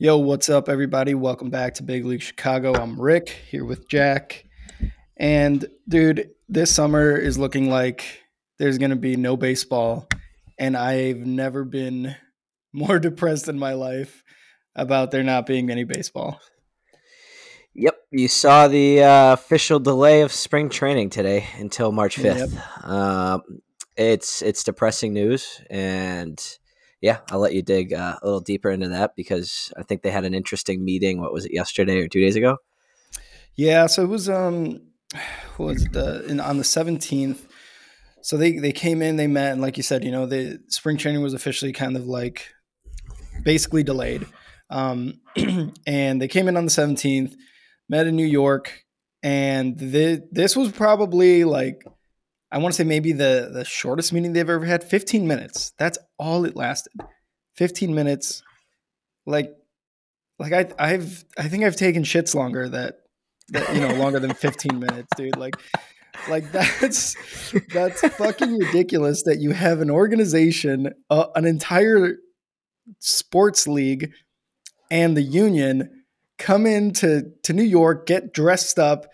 [0.00, 1.12] Yo, what's up, everybody?
[1.12, 2.72] Welcome back to Big League Chicago.
[2.72, 4.44] I'm Rick here with Jack.
[5.16, 8.22] And dude, this summer is looking like
[8.60, 10.06] there's going to be no baseball.
[10.56, 12.14] And I've never been
[12.72, 14.22] more depressed in my life
[14.76, 16.38] about there not being any baseball.
[17.74, 22.54] Yep, you saw the uh, official delay of spring training today until March 5th.
[22.54, 22.88] Yep.
[22.88, 23.42] Um,
[23.96, 26.40] it's it's depressing news and
[27.00, 30.10] yeah, I'll let you dig uh, a little deeper into that because I think they
[30.10, 31.20] had an interesting meeting.
[31.20, 32.58] What was it yesterday or two days ago?
[33.54, 34.80] Yeah, so it was um,
[35.58, 37.46] was the in, on the seventeenth.
[38.20, 40.96] So they they came in, they met, and like you said, you know, the spring
[40.96, 42.48] training was officially kind of like
[43.44, 44.26] basically delayed.
[44.70, 45.20] Um,
[45.86, 47.36] and they came in on the seventeenth,
[47.88, 48.84] met in New York,
[49.22, 51.84] and the, this was probably like
[52.50, 55.72] I want to say maybe the the shortest meeting they've ever had, 15 minutes.
[55.78, 56.92] That's all it lasted.
[57.56, 58.42] 15 minutes.
[59.26, 59.54] Like
[60.38, 63.00] like I I've I think I've taken shits longer that,
[63.48, 65.36] that you know, longer than 15 minutes, dude.
[65.36, 65.56] Like
[66.28, 67.16] like that's
[67.72, 72.16] that's fucking ridiculous that you have an organization, uh, an entire
[73.00, 74.12] sports league
[74.90, 76.04] and the union
[76.38, 79.06] come into to New York, get dressed up,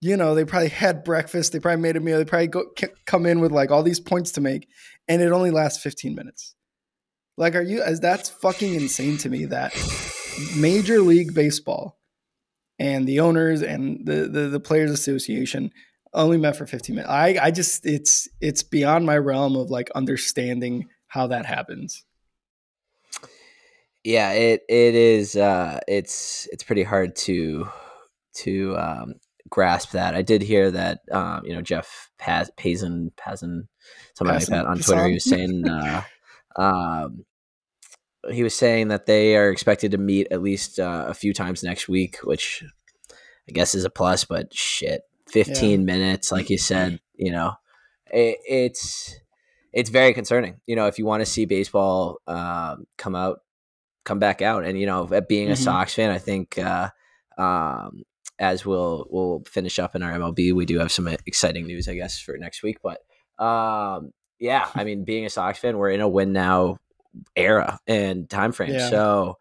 [0.00, 2.64] you know, they probably had breakfast, they probably made a meal, they probably go,
[3.06, 4.66] come in with like all these points to make,
[5.12, 6.54] and it only lasts 15 minutes.
[7.36, 9.74] Like, are you, as that's fucking insane to me that
[10.56, 11.98] Major League Baseball
[12.78, 15.70] and the owners and the, the, the Players Association
[16.14, 17.10] only met for 15 minutes.
[17.10, 22.04] I, I just, it's, it's beyond my realm of like understanding how that happens.
[24.04, 27.68] Yeah, it, it is, uh, it's, it's pretty hard to,
[28.36, 29.14] to, um,
[29.52, 30.14] grasp that.
[30.14, 33.68] I did hear that um, you know Jeff Paz, Pazin Pazin
[34.14, 35.06] something like that on Twitter.
[35.06, 36.02] He was saying uh,
[36.56, 37.24] um,
[38.30, 41.62] he was saying that they are expected to meet at least uh, a few times
[41.62, 42.62] next week, which
[43.48, 44.24] I guess is a plus.
[44.24, 45.86] But shit, fifteen yeah.
[45.86, 47.54] minutes, like you said, you know,
[48.06, 49.16] it, it's
[49.72, 50.60] it's very concerning.
[50.66, 53.40] You know, if you want to see baseball um, come out,
[54.04, 55.62] come back out, and you know, being a mm-hmm.
[55.62, 56.58] Sox fan, I think.
[56.58, 56.90] Uh,
[57.38, 58.02] um,
[58.38, 61.94] as we'll we'll finish up in our MLB, we do have some exciting news, I
[61.94, 62.78] guess, for next week.
[62.82, 62.98] But
[63.42, 66.78] um, yeah, I mean, being a Sox fan, we're in a win now
[67.36, 68.74] era and time frame.
[68.74, 68.88] Yeah.
[68.88, 69.38] So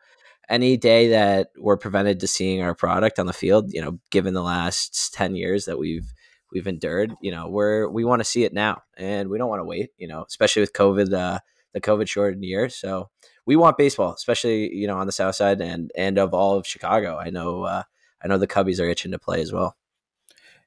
[0.49, 4.33] any day that we're prevented to seeing our product on the field, you know, given
[4.33, 6.11] the last ten years that we've
[6.51, 9.59] we've endured, you know, we're we want to see it now, and we don't want
[9.59, 9.91] to wait.
[9.97, 11.39] You know, especially with COVID, uh,
[11.73, 12.69] the COVID shortened year.
[12.69, 13.09] So
[13.45, 16.67] we want baseball, especially you know on the south side and and of all of
[16.67, 17.17] Chicago.
[17.17, 17.63] I know.
[17.63, 17.83] Uh,
[18.23, 19.75] I know the Cubbies are itching to play as well.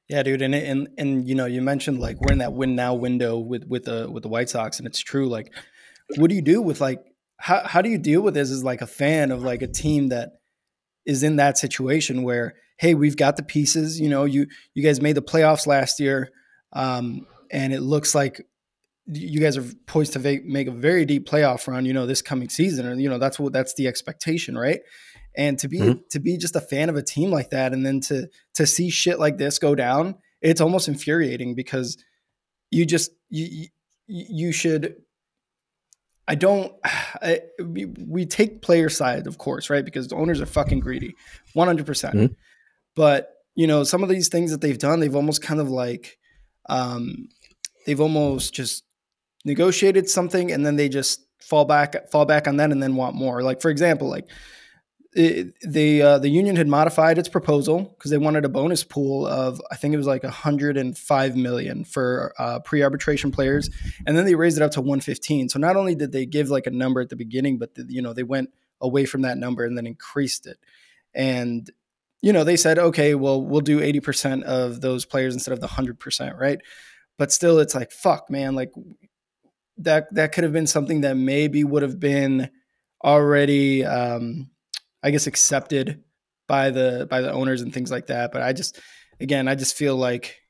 [0.07, 2.93] Yeah, dude, and and and you know, you mentioned like we're in that win now
[2.93, 5.27] window with with the with the White Sox, and it's true.
[5.27, 5.51] Like,
[6.17, 7.03] what do you do with like
[7.37, 10.09] how how do you deal with this as like a fan of like a team
[10.09, 10.33] that
[11.05, 13.99] is in that situation where hey, we've got the pieces.
[13.99, 16.31] You know, you you guys made the playoffs last year,
[16.73, 18.45] um, and it looks like
[19.07, 21.85] you guys are poised to make a very deep playoff run.
[21.85, 24.81] You know, this coming season, or you know, that's what that's the expectation, right?
[25.37, 25.99] And to be mm-hmm.
[26.09, 28.89] to be just a fan of a team like that, and then to to see
[28.89, 31.97] shit like this go down, it's almost infuriating because
[32.71, 33.67] you just you
[34.07, 34.95] you should.
[36.27, 36.73] I don't.
[36.85, 39.85] I, we, take player side, of course, right?
[39.85, 41.15] Because the owners are fucking greedy,
[41.53, 42.15] one hundred percent.
[42.15, 42.33] Mm-hmm.
[42.95, 46.17] But you know, some of these things that they've done, they've almost kind of like,
[46.67, 47.29] um,
[47.85, 48.83] they've almost just
[49.45, 53.15] negotiated something and then they just fall back fall back on that and then want
[53.15, 53.41] more.
[53.43, 54.27] Like for example, like
[55.15, 59.61] the uh, the union had modified its proposal because they wanted a bonus pool of
[59.71, 63.69] I think it was like 105 million for uh, pre-arbitration players,
[64.05, 65.49] and then they raised it up to 115.
[65.49, 68.01] So not only did they give like a number at the beginning, but the, you
[68.01, 68.49] know they went
[68.81, 70.57] away from that number and then increased it.
[71.13, 71.69] And
[72.21, 75.67] you know they said, okay, well we'll do 80% of those players instead of the
[75.67, 76.59] 100%, right?
[77.17, 78.73] But still, it's like fuck, man, like
[79.77, 82.49] that that could have been something that maybe would have been
[83.01, 83.85] already.
[83.85, 84.49] Um,
[85.05, 86.03] I guess accepted
[86.47, 88.31] by the by the owners and things like that.
[88.31, 88.79] But I just
[89.19, 90.41] again, I just feel like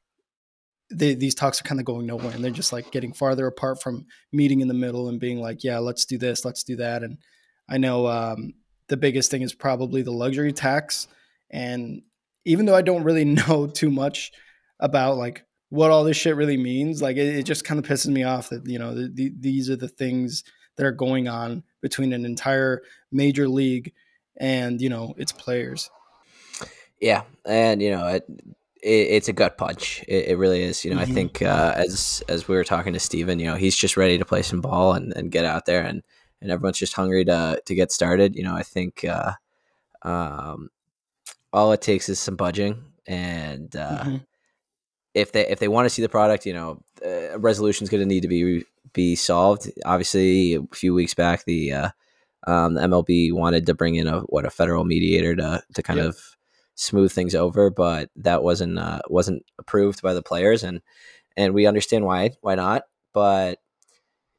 [0.90, 3.84] they, these talks are kind of going nowhere, and they're just like getting farther apart
[3.84, 7.04] from meeting in the middle and being like, yeah, let's do this, let's do that.
[7.04, 7.18] And
[7.68, 8.54] I know um,
[8.88, 11.10] the biggest thing is probably the luxury tax,
[11.50, 12.02] and
[12.46, 14.32] even though I don't really know too much
[14.80, 18.08] about like what all this shit really means, like it, it just kind of pisses
[18.08, 20.46] me off that you know the, the, these are the things
[20.78, 23.92] that are going on between an entire major league
[24.38, 25.90] and you know its players.
[27.02, 28.26] Yeah, and you know it,
[28.82, 30.04] it it's a gut punch.
[30.08, 30.86] It, it really is.
[30.86, 31.12] You know, mm-hmm.
[31.12, 34.18] I think uh, as as we were talking to Steven, you know, he's just ready
[34.18, 36.04] to play some ball and, and get out there, and
[36.42, 38.36] and everyone's just hungry to to get started.
[38.36, 39.34] You know, I think uh,
[40.04, 40.70] um,
[41.52, 44.18] all it takes is some budging, and uh, mm-hmm.
[45.14, 48.02] if they if they want to see the product, you know, a resolution is going
[48.02, 49.72] to need to be be solved.
[49.86, 51.90] Obviously, a few weeks back, the uh,
[52.46, 55.98] um, the MLB wanted to bring in a what a federal mediator to to kind
[55.98, 56.10] yep.
[56.10, 56.38] of
[56.76, 60.82] smooth things over, but that wasn't uh, wasn't approved by the players, and
[61.36, 62.84] and we understand why why not.
[63.14, 63.60] But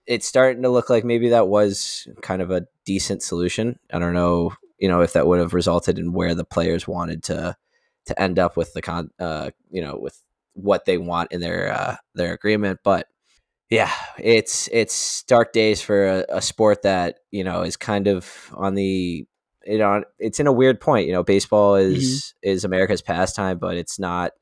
[0.07, 3.79] it's starting to look like maybe that was kind of a decent solution.
[3.93, 7.25] I don't know, you know, if that would have resulted in where the players wanted
[7.25, 7.57] to
[8.07, 10.21] to end up with the con, uh, you know, with
[10.53, 13.09] what they want in their uh, their agreement, but
[13.71, 18.51] yeah, it's it's dark days for a, a, sport that you know is kind of
[18.55, 19.27] on the
[19.65, 21.07] you know it's in a weird point.
[21.07, 22.51] You know, baseball is mm-hmm.
[22.51, 24.33] is America's pastime, but it's not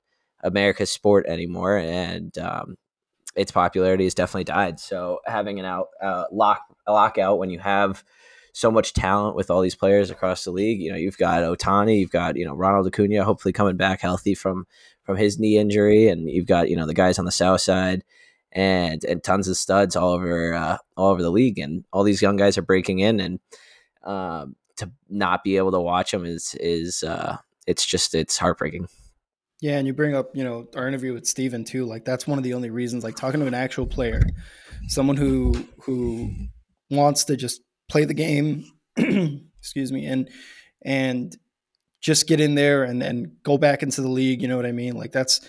[0.43, 2.77] America's sport anymore, and um,
[3.35, 4.79] its popularity has definitely died.
[4.79, 8.05] So having an out uh, lock a lockout when you have
[8.53, 11.99] so much talent with all these players across the league, you know, you've got Ohtani,
[11.99, 14.67] you've got you know Ronald Acuna, hopefully coming back healthy from
[15.03, 18.05] from his knee injury, and you've got you know the guys on the south side
[18.55, 22.23] and and tons of studs all over uh, all over the league, and all these
[22.23, 23.41] young guys are breaking in, and
[24.05, 27.37] um, to not be able to watch them is is uh,
[27.67, 28.89] it's just it's heartbreaking.
[29.61, 31.85] Yeah, and you bring up you know our interview with Steven too.
[31.85, 33.03] Like that's one of the only reasons.
[33.03, 34.23] Like talking to an actual player,
[34.89, 36.31] someone who who
[36.91, 38.67] wants to just play the game.
[38.97, 40.31] excuse me, and
[40.83, 41.37] and
[42.01, 44.43] just get in there and and go back into the league.
[44.43, 44.95] You know what I mean?
[44.95, 45.41] Like that's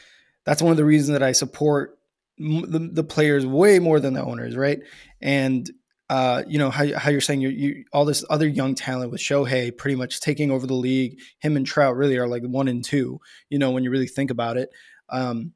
[0.45, 1.97] that's one of the reasons that I support
[2.37, 4.79] the, the players way more than the owners, right?
[5.21, 5.69] And
[6.09, 9.21] uh, you know how, how you're saying you you all this other young talent with
[9.21, 11.19] Shohei pretty much taking over the league.
[11.39, 13.19] Him and Trout really are like one and two.
[13.49, 14.69] You know when you really think about it,
[15.09, 15.53] um,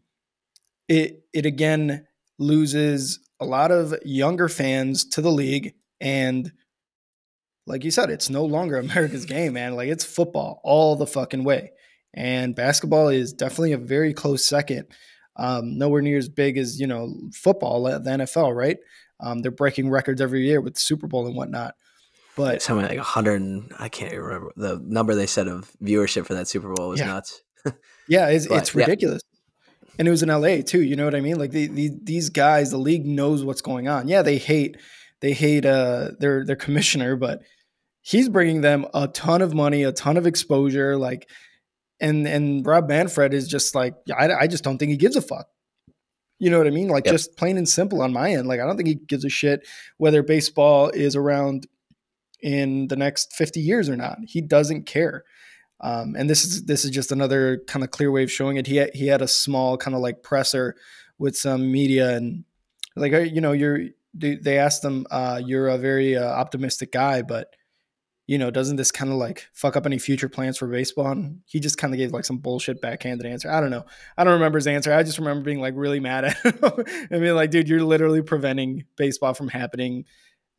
[0.88, 2.08] it it again
[2.40, 6.52] loses a lot of younger fans to the league, and
[7.68, 9.76] like you said, it's no longer America's game, man.
[9.76, 11.74] Like it's football all the fucking way,
[12.16, 14.88] and basketball is definitely a very close second
[15.40, 18.78] um, nowhere near as big as you know football, the NFL, right?
[19.22, 21.76] Um, they're breaking records every year with the Super Bowl and whatnot.
[22.36, 23.42] But something like hundred,
[23.80, 27.08] I can't remember the number they said of viewership for that Super Bowl was yeah.
[27.08, 27.42] nuts.
[28.08, 29.22] yeah, it's, but, it's ridiculous.
[29.24, 29.96] Yeah.
[30.00, 30.82] And it was in LA too.
[30.82, 31.38] You know what I mean?
[31.38, 34.08] Like the, the, these guys, the league knows what's going on.
[34.08, 34.78] Yeah, they hate
[35.22, 37.42] they hate uh, their their commissioner, but
[38.02, 40.96] he's bringing them a ton of money, a ton of exposure.
[40.98, 41.30] Like
[42.02, 45.22] and and Rob Manfred is just like I, I just don't think he gives a
[45.22, 45.48] fuck.
[46.40, 46.88] You know what I mean?
[46.88, 47.14] Like yep.
[47.14, 48.48] just plain and simple on my end.
[48.48, 49.68] Like I don't think he gives a shit
[49.98, 51.68] whether baseball is around
[52.42, 54.20] in the next 50 years or not.
[54.26, 55.26] He doesn't care.
[55.82, 58.68] Um, and this is this is just another kind of clear way of showing it.
[58.68, 60.76] He had, he had a small kind of like presser
[61.18, 62.46] with some media and
[62.96, 63.80] like you know you're
[64.14, 67.54] they asked him uh, you're a very uh, optimistic guy, but
[68.30, 71.08] you know, doesn't this kind of like fuck up any future plans for baseball?
[71.08, 73.50] And he just kind of gave like some bullshit backhanded answer.
[73.50, 73.88] I don't know.
[74.20, 74.94] I don't remember his answer.
[74.94, 76.60] I just remember being like really mad at him.
[77.12, 80.06] I mean, like, dude, you're literally preventing baseball from happening.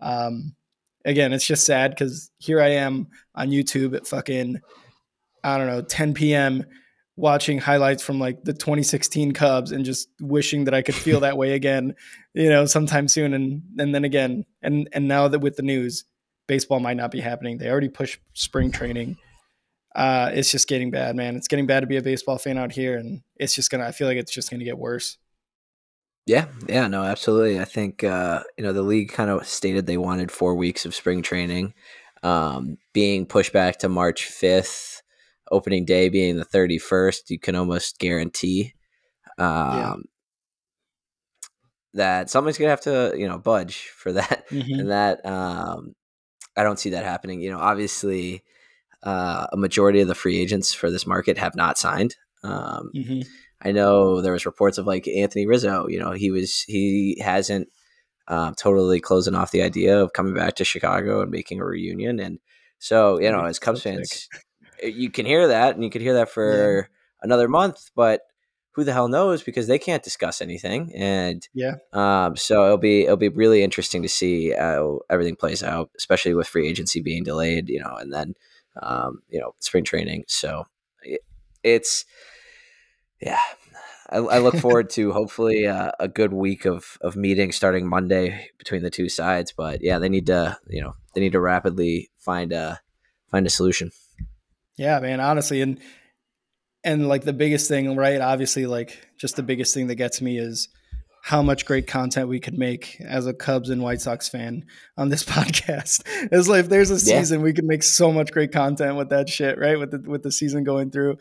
[0.00, 0.56] Um,
[1.04, 3.06] again, it's just sad because here I am
[3.36, 4.60] on YouTube at fucking,
[5.44, 6.64] I don't know, 10 p.m.
[7.14, 11.38] watching highlights from like the 2016 Cubs and just wishing that I could feel that
[11.38, 11.94] way again,
[12.34, 13.32] you know, sometime soon.
[13.32, 16.04] And and then again, and and now that with the news,
[16.50, 17.58] baseball might not be happening.
[17.58, 19.16] They already pushed spring training.
[19.94, 21.36] Uh, it's just getting bad, man.
[21.36, 23.86] It's getting bad to be a baseball fan out here, and it's just gonna.
[23.86, 25.16] I feel like it's just gonna get worse.
[26.26, 27.60] Yeah, yeah, no, absolutely.
[27.60, 30.92] I think uh, you know the league kind of stated they wanted four weeks of
[30.92, 31.72] spring training,
[32.24, 35.02] um, being pushed back to March fifth,
[35.52, 37.30] opening day being the thirty first.
[37.30, 38.74] You can almost guarantee
[39.38, 39.94] um, yeah.
[41.94, 44.80] that somebody's gonna have to you know budge for that, mm-hmm.
[44.80, 45.94] and that um,
[46.56, 47.40] I don't see that happening.
[47.40, 48.42] You know, obviously,
[49.02, 52.16] uh, a majority of the free agents for this market have not signed.
[52.42, 53.20] Um, mm-hmm.
[53.62, 55.86] I know there was reports of like Anthony Rizzo.
[55.88, 57.68] You know, he was he hasn't
[58.28, 62.20] um, totally closing off the idea of coming back to Chicago and making a reunion.
[62.20, 62.38] And
[62.78, 64.28] so, you know, as Cubs fans,
[64.82, 66.86] you can hear that, and you could hear that for yeah.
[67.22, 67.90] another month.
[67.94, 68.22] But
[68.72, 71.74] who the hell knows because they can't discuss anything and yeah.
[71.92, 76.34] um, so it'll be it'll be really interesting to see how everything plays out especially
[76.34, 78.34] with free agency being delayed you know and then
[78.80, 80.24] um, you know spring training.
[80.26, 80.64] So
[81.02, 81.22] it,
[81.62, 82.04] it's
[83.20, 83.40] yeah
[84.08, 88.48] I, I look forward to hopefully uh, a good week of of meetings starting Monday
[88.58, 92.10] between the two sides but yeah they need to you know they need to rapidly
[92.18, 92.80] find a
[93.30, 93.90] find a solution.
[94.76, 95.78] Yeah man honestly and
[96.84, 98.20] and like the biggest thing, right?
[98.20, 100.68] Obviously, like just the biggest thing that gets me is
[101.22, 104.64] how much great content we could make as a Cubs and White Sox fan
[104.96, 106.02] on this podcast.
[106.32, 107.44] It's like if there's a season, yeah.
[107.44, 109.78] we could make so much great content with that shit, right?
[109.78, 111.18] With the with the season going through.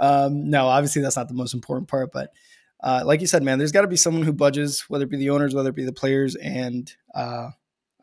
[0.00, 2.30] Um, no, obviously that's not the most important part, but
[2.80, 5.16] uh, like you said, man, there's got to be someone who budges, whether it be
[5.16, 7.48] the owners, whether it be the players, and uh,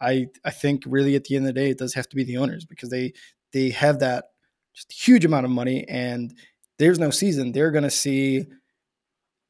[0.02, 2.24] I I think really at the end of the day, it does have to be
[2.24, 3.14] the owners because they
[3.54, 4.26] they have that
[4.74, 6.34] just huge amount of money, and
[6.80, 7.52] there's no season.
[7.52, 8.46] They're going to see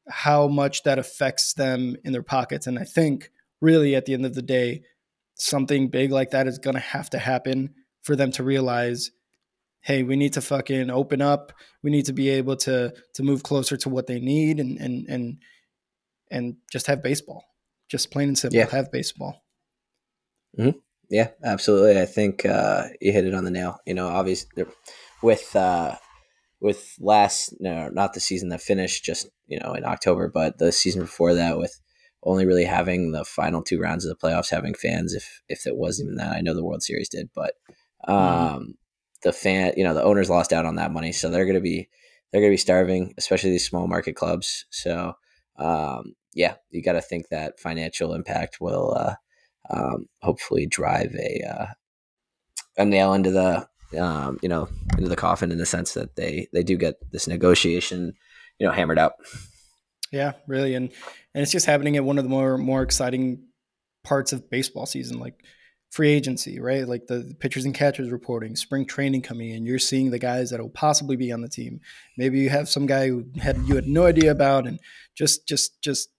[0.08, 2.66] how much that affects them in their pockets.
[2.66, 3.30] And I think
[3.60, 4.82] really at the end of the day,
[5.34, 9.10] something big like that is going to have to happen for them to realize,
[9.80, 11.52] hey, we need to fucking open up.
[11.82, 15.06] We need to be able to to move closer to what they need and and
[15.08, 15.38] and
[16.30, 17.44] and just have baseball.
[17.88, 18.70] Just plain and simple, yeah.
[18.70, 19.44] have baseball.
[20.58, 20.78] Mm-hmm.
[21.08, 22.00] Yeah, absolutely.
[22.00, 23.78] I think uh, you hit it on the nail.
[23.86, 24.64] You know, obviously
[25.22, 25.94] with uh,
[26.60, 30.72] with last no, not the season that finished just you know in October, but the
[30.72, 31.80] season before that with
[32.22, 35.76] only really having the final two rounds of the playoffs having fans if if it
[35.76, 36.32] was even that.
[36.32, 37.54] I know the World Series did, but
[38.08, 38.12] mm-hmm.
[38.12, 38.74] um, mm.
[39.22, 41.88] the fan you know the owners lost out on that money, so they're gonna be
[42.32, 44.66] they're gonna be starving, especially these small market clubs.
[44.70, 45.14] So
[45.58, 49.14] um, yeah, you got to think that financial impact will uh,
[49.70, 51.66] um, hopefully drive a uh,
[52.76, 53.66] a nail into the
[53.98, 57.26] um, you know, into the coffin in the sense that they they do get this
[57.26, 58.14] negotiation,
[58.58, 59.14] you know, hammered out.
[60.12, 60.90] Yeah, really, and
[61.34, 63.44] and it's just happening at one of the more more exciting
[64.04, 65.42] parts of baseball season, like
[65.90, 66.86] free agency, right?
[66.86, 69.66] Like the pitchers and catchers reporting, spring training coming in.
[69.66, 71.80] You're seeing the guys that will possibly be on the team.
[72.16, 74.78] Maybe you have some guy who had you had no idea about, and
[75.14, 76.10] just just just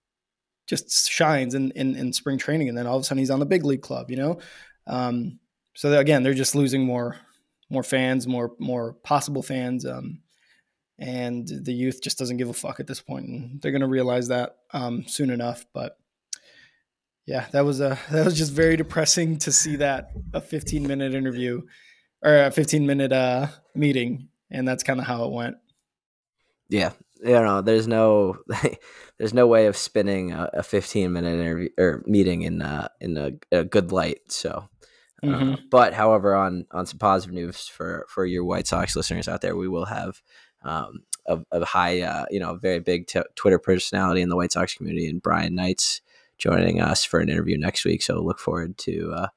[0.68, 3.40] just shines in in, in spring training, and then all of a sudden he's on
[3.40, 4.10] the big league club.
[4.10, 4.40] You know,
[4.86, 5.40] um,
[5.76, 7.18] so again, they're just losing more
[7.70, 9.86] more fans, more more possible fans.
[9.86, 10.22] Um,
[11.00, 14.30] and the youth just doesn't give a fuck at this point, and they're gonna realize
[14.30, 15.66] that um, soon enough.
[15.74, 15.98] But
[17.26, 21.14] yeah, that was a that was just very depressing to see that a 15 minute
[21.14, 21.62] interview
[22.24, 25.58] or a 15 minute uh, meeting, and that's kind of how it went.
[26.70, 26.94] Yeah,
[27.24, 28.38] you know, there's no
[29.20, 33.18] there's no way of spinning a, a 15 minute interview or meeting in uh, in
[33.18, 34.32] a, a good light.
[34.32, 34.70] So
[35.24, 35.54] Mm-hmm.
[35.54, 39.42] Uh, but however, on on some positive news for for your White Sox listeners out
[39.42, 40.22] there, we will have
[40.64, 44.52] um, a, a, high, uh, you know, very big t- Twitter personality in the White
[44.52, 46.02] Sox community, and Brian Knights
[46.38, 48.02] joining us for an interview next week.
[48.02, 49.28] So look forward to uh,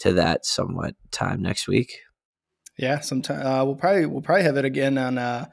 [0.00, 2.00] to that somewhat time next week.
[2.76, 5.46] Yeah, sometime uh, we'll probably we'll probably have it again on uh,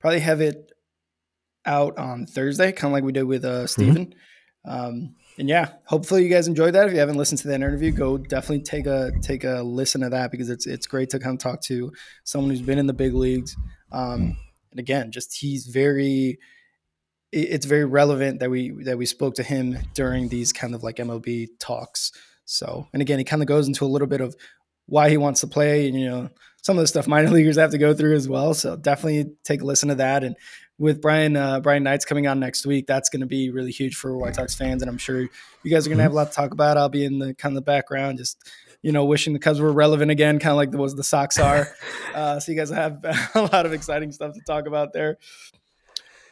[0.00, 0.72] probably have it
[1.66, 3.90] out on Thursday, kind of like we did with uh, mm-hmm.
[3.90, 4.70] Mm-hmm.
[4.70, 6.86] Um, and yeah, hopefully you guys enjoyed that.
[6.86, 10.10] If you haven't listened to that interview, go definitely take a take a listen to
[10.10, 11.92] that because it's it's great to come talk to
[12.24, 13.56] someone who's been in the big leagues.
[13.92, 14.36] Um,
[14.70, 16.38] and again, just he's very
[17.32, 20.96] it's very relevant that we that we spoke to him during these kind of like
[20.96, 22.12] MLB talks.
[22.44, 24.34] So, and again, he kind of goes into a little bit of
[24.86, 26.28] why he wants to play and you know
[26.62, 28.54] some of the stuff minor leaguers have to go through as well.
[28.54, 30.24] So definitely take a listen to that.
[30.24, 30.36] And
[30.80, 33.94] with Brian uh, Brian Knights coming on next week, that's going to be really huge
[33.96, 36.28] for White Sox fans, and I'm sure you guys are going to have a lot
[36.28, 36.78] to talk about.
[36.78, 38.42] I'll be in the kind of the background, just
[38.82, 41.38] you know, wishing the Cubs were relevant again, kind of like the was the Sox
[41.38, 41.68] are.
[42.12, 43.04] Uh, so you guys have
[43.36, 45.16] a lot of exciting stuff to talk about there.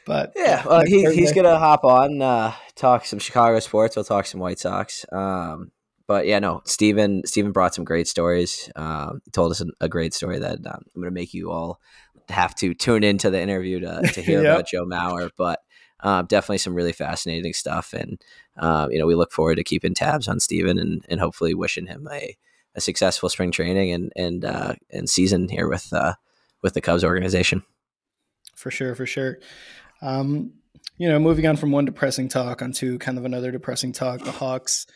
[0.05, 3.95] But yeah, well, he, he's going to hop on, uh, talk some Chicago sports.
[3.95, 5.07] We'll talk some White Sox.
[5.13, 5.71] Um,
[6.09, 8.69] but yeah, no, Steven, Steven brought some great stories.
[8.75, 11.81] Um, he told us a, great story that um, I'm going to make you all
[12.29, 14.55] have to tune into the interview to, to hear yep.
[14.55, 15.61] about Joe Mauer, but
[16.01, 17.93] uh, definitely some really fascinating stuff.
[17.93, 18.21] And,
[18.59, 21.87] uh, you know, we look forward to keeping tabs on Steven and, and hopefully wishing
[21.87, 22.37] him a,
[22.75, 26.15] a successful spring training and, and, uh, and season here with, uh,
[26.63, 27.65] with the Cubs organization.
[28.55, 28.95] For sure.
[28.95, 29.39] For sure.
[30.03, 30.53] Um,
[30.97, 34.33] you know, moving on from one depressing talk onto kind of another depressing talk, the
[34.33, 34.87] Hawks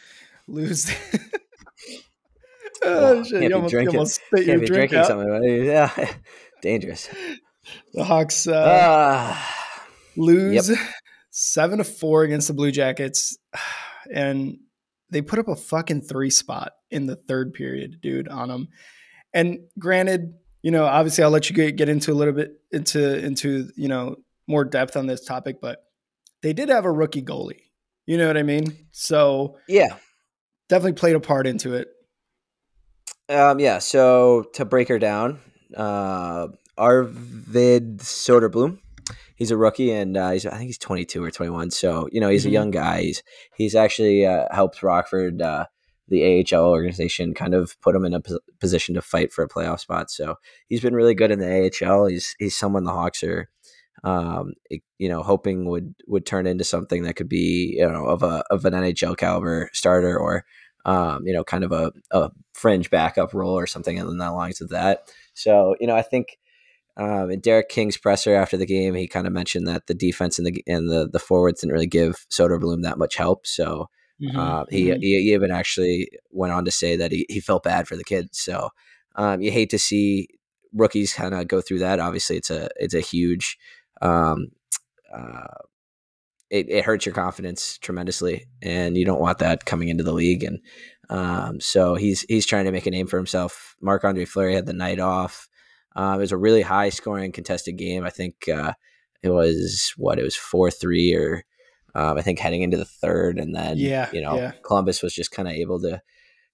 [0.49, 0.91] lose.
[2.85, 3.43] oh, shit.
[3.45, 5.07] You almost, you almost spit your drink drinking out.
[5.07, 5.65] something.
[5.65, 5.91] Yeah.
[6.62, 7.09] Dangerous.
[7.92, 9.37] The Hawks uh, uh,
[10.16, 10.78] lose yep.
[11.31, 13.37] seven to four against the Blue Jackets,
[14.12, 14.59] and
[15.11, 18.69] they put up a fucking three spot in the third period, dude, on them.
[19.35, 23.19] And granted, you know, obviously, I'll let you get, get into a little bit into
[23.19, 24.16] into you know
[24.47, 25.85] more depth on this topic, but
[26.42, 27.62] they did have a rookie goalie.
[28.07, 28.87] You know what I mean?
[28.92, 29.97] So yeah,
[30.69, 31.88] definitely played a part into it.
[33.28, 33.78] Um, yeah.
[33.78, 35.40] So to break her down,
[35.76, 38.79] uh, Arvid Soderblom.
[39.37, 41.71] He's a rookie, and uh, he's I think he's 22 or 21.
[41.71, 42.50] So you know he's mm-hmm.
[42.50, 43.02] a young guy.
[43.02, 43.23] He's
[43.57, 45.67] he's actually uh, helped Rockford, uh,
[46.09, 48.23] the AHL organization, kind of put him in a
[48.61, 50.11] position to fight for a playoff spot.
[50.11, 50.37] So
[50.69, 52.07] he's been really good in the AHL.
[52.07, 53.49] He's he's someone the Hawks are
[54.05, 58.07] um, it, you know, hoping would would turn into something that could be you know
[58.07, 60.45] of a of an NHL caliber starter or
[60.85, 64.61] um, you know kind of a, a fringe backup role or something along the lines
[64.61, 65.11] of that.
[65.35, 66.39] So you know, I think.
[66.95, 70.39] Um, in Derek King's presser after the game, he kind of mentioned that the defense
[70.39, 73.47] and the and the the forwards didn't really give Soderblom that much help.
[73.47, 73.89] So
[74.23, 74.39] mm-hmm.
[74.39, 75.01] uh, he, mm-hmm.
[75.01, 78.05] he, he even actually went on to say that he, he felt bad for the
[78.05, 78.39] kids.
[78.39, 78.69] So
[79.17, 80.29] um, you hate to see
[80.73, 82.01] rookies kind of go through that.
[82.01, 83.59] Obviously, it's a it's a huge
[84.01, 84.49] um,
[85.15, 85.47] uh,
[86.53, 90.45] it, it, hurts your confidence tremendously, and you don't want that coming into the league.
[90.45, 90.61] And
[91.09, 93.75] um, so he's he's trying to make a name for himself.
[93.81, 95.49] Marc Andre Fleury had the night off.
[95.97, 98.05] Um, it was a really high scoring contested game.
[98.05, 98.75] I think uh,
[99.23, 101.45] it was what it was four three or
[101.95, 104.53] um, I think heading into the third, and then yeah, you know yeah.
[104.63, 106.03] Columbus was just kind of able to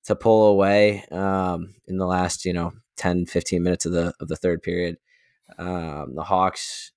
[0.05, 4.29] to pull away um, in the last you know 10, 15 minutes of the of
[4.29, 4.97] the third period.
[5.59, 6.93] Um, the Hawks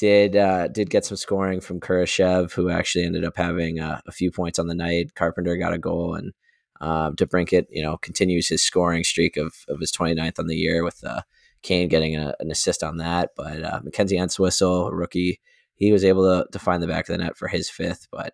[0.00, 4.12] did uh, did get some scoring from Kurashev, who actually ended up having uh, a
[4.12, 5.14] few points on the night.
[5.14, 6.32] Carpenter got a goal, and
[6.80, 10.82] um, DeBrincat, you know, continues his scoring streak of, of his 29th on the year
[10.82, 11.20] with uh,
[11.62, 13.32] Kane getting a, an assist on that.
[13.36, 15.38] But uh, Mackenzie Entwistle, rookie,
[15.74, 18.08] he was able to, to find the back of the net for his fifth.
[18.10, 18.32] But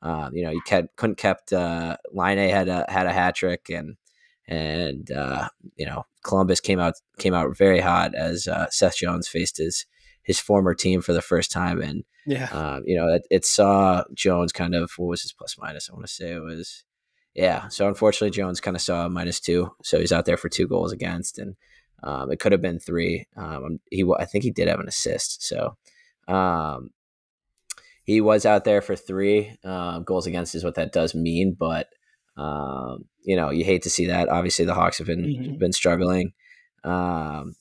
[0.00, 3.68] um, you know, you kept, couldn't kept uh, Laine had a had a hat trick,
[3.68, 3.96] and
[4.48, 9.28] and uh, you know Columbus came out came out very hot as uh, Seth Jones
[9.28, 9.84] faced his
[10.22, 14.04] his former team for the first time, and yeah, um, you know, it, it, saw
[14.14, 15.90] Jones kind of what was his plus minus?
[15.90, 16.84] I want to say it was
[17.34, 17.68] yeah.
[17.68, 20.92] So unfortunately, Jones kind of saw minus two, so he's out there for two goals
[20.92, 21.56] against, and
[22.02, 23.26] um, it could have been three.
[23.36, 25.76] Um, he I think he did have an assist, so
[26.28, 26.90] um,
[28.04, 31.88] he was out there for three uh, goals against is what that does mean, but
[32.36, 34.28] um, you know you hate to see that.
[34.28, 35.58] Obviously, the Hawks have been mm-hmm.
[35.58, 36.32] been struggling.
[36.84, 37.54] Um,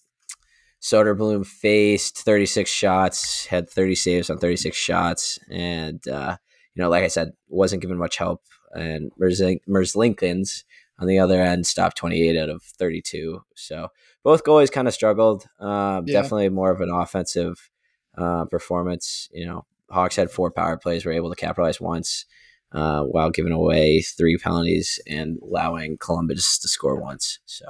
[0.82, 6.38] Soderblom faced 36 shots, had 30 saves on 36 shots, and uh,
[6.74, 8.42] you know, like I said, wasn't given much help.
[8.74, 10.64] And Merzlikins
[10.98, 13.44] on the other end stopped 28 out of 32.
[13.56, 13.90] So
[14.24, 15.46] both goalies kind of struggled.
[15.60, 16.22] Um, yeah.
[16.22, 17.70] Definitely more of an offensive
[18.18, 19.30] uh, performance.
[19.34, 22.26] You know, Hawks had four power plays, were able to capitalize once.
[22.74, 27.40] Uh, while giving away three penalties and allowing Columbus to score once.
[27.46, 27.66] So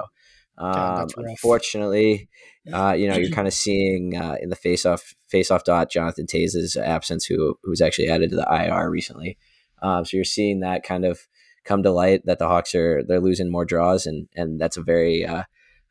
[0.58, 2.30] um, unfortunately,
[2.72, 6.78] uh, you know, you're kind of seeing uh, in the face-off face-off dot Jonathan Toews'
[6.78, 9.38] absence, who who's actually added to the IR recently.
[9.82, 11.28] Um, so you're seeing that kind of
[11.64, 14.84] come to light that the Hawks are they're losing more draws, and and that's a
[14.84, 15.44] very uh,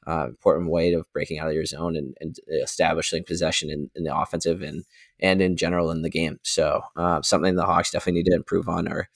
[0.07, 4.05] uh, important way of breaking out of your zone and, and establishing possession in, in,
[4.05, 4.85] the offensive and
[5.21, 6.39] and in general in the game.
[6.43, 8.89] So uh, something the Hawks definitely need to improve on.
[8.89, 9.09] Or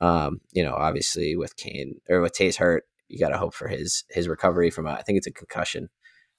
[0.00, 3.68] um, you know, obviously with Kane or with Toews hurt, you got to hope for
[3.68, 5.88] his his recovery from a, I think it's a concussion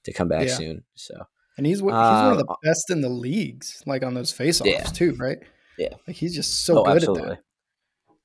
[0.03, 0.55] to come back yeah.
[0.55, 0.83] soon.
[0.95, 1.15] So
[1.57, 4.65] and he's he's one of the um, best in the leagues, like on those faceoffs
[4.65, 4.83] yeah.
[4.83, 5.37] too, right?
[5.77, 7.23] Yeah, like he's just so oh, good absolutely.
[7.23, 7.39] at that.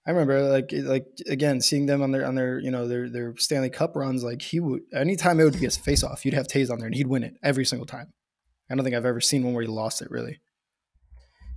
[0.07, 3.35] I remember like like again seeing them on their on their you know their their
[3.37, 4.25] Stanley Cup runs.
[4.25, 6.87] Like he would anytime it would be a face off, you'd have Toews on there
[6.87, 8.13] and he'd win it every single time.
[8.71, 10.41] I don't think I've ever seen one where he lost it really.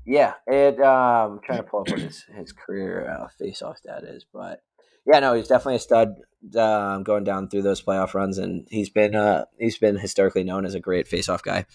[0.06, 0.82] Yeah, it.
[0.82, 4.26] Um, I'm trying to pull up what his his career uh, face off stat is,
[4.34, 4.62] but
[5.06, 6.16] yeah, no, he's definitely a stud
[6.58, 10.66] um, going down through those playoff runs, and he's been uh, he's been historically known
[10.66, 11.66] as a great face-off guy.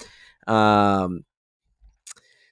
[0.47, 1.25] Um,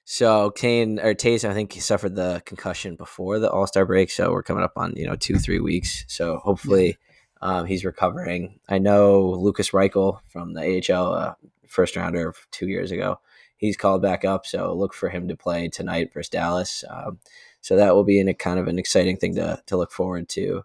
[0.05, 4.09] so Kane or Toews, I think he suffered the concussion before the All Star break,
[4.09, 6.05] so we're coming up on you know two three weeks.
[6.07, 6.97] So hopefully
[7.41, 8.59] um, he's recovering.
[8.69, 11.33] I know Lukas Reichel from the AHL uh,
[11.67, 13.19] first rounder two years ago.
[13.57, 16.83] He's called back up, so look for him to play tonight versus Dallas.
[16.87, 17.19] Um,
[17.61, 20.29] so that will be in a kind of an exciting thing to, to look forward
[20.29, 20.63] to.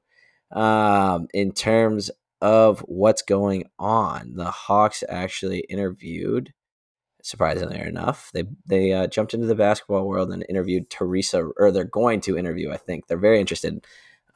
[0.53, 6.53] Um, in terms of what's going on, the Hawks actually interviewed,
[7.23, 11.85] surprisingly enough, they they uh, jumped into the basketball world and interviewed Teresa, or they're
[11.85, 12.71] going to interview.
[12.71, 13.85] I think they're very interested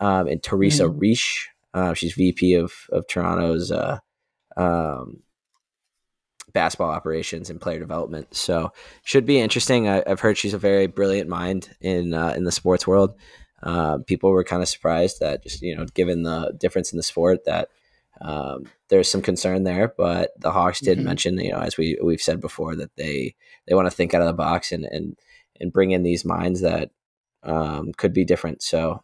[0.01, 0.99] um, in Teresa mm-hmm.
[0.99, 1.49] Reich.
[1.75, 3.99] Uh, she's VP of of Toronto's uh,
[4.57, 5.23] um,
[6.53, 8.35] basketball operations and player development.
[8.35, 9.89] So should be interesting.
[9.89, 13.15] I, have heard she's a very brilliant mind in uh, in the sports world.
[13.63, 17.03] Uh, people were kind of surprised that just you know, given the difference in the
[17.03, 17.69] sport, that
[18.21, 19.93] um, there's some concern there.
[19.97, 21.07] But the Hawks did mm-hmm.
[21.07, 23.35] mention, you know, as we we've said before, that they
[23.67, 25.19] they want to think out of the box and and
[25.61, 26.91] and bring in these minds that
[27.43, 28.63] um, could be different.
[28.63, 29.03] So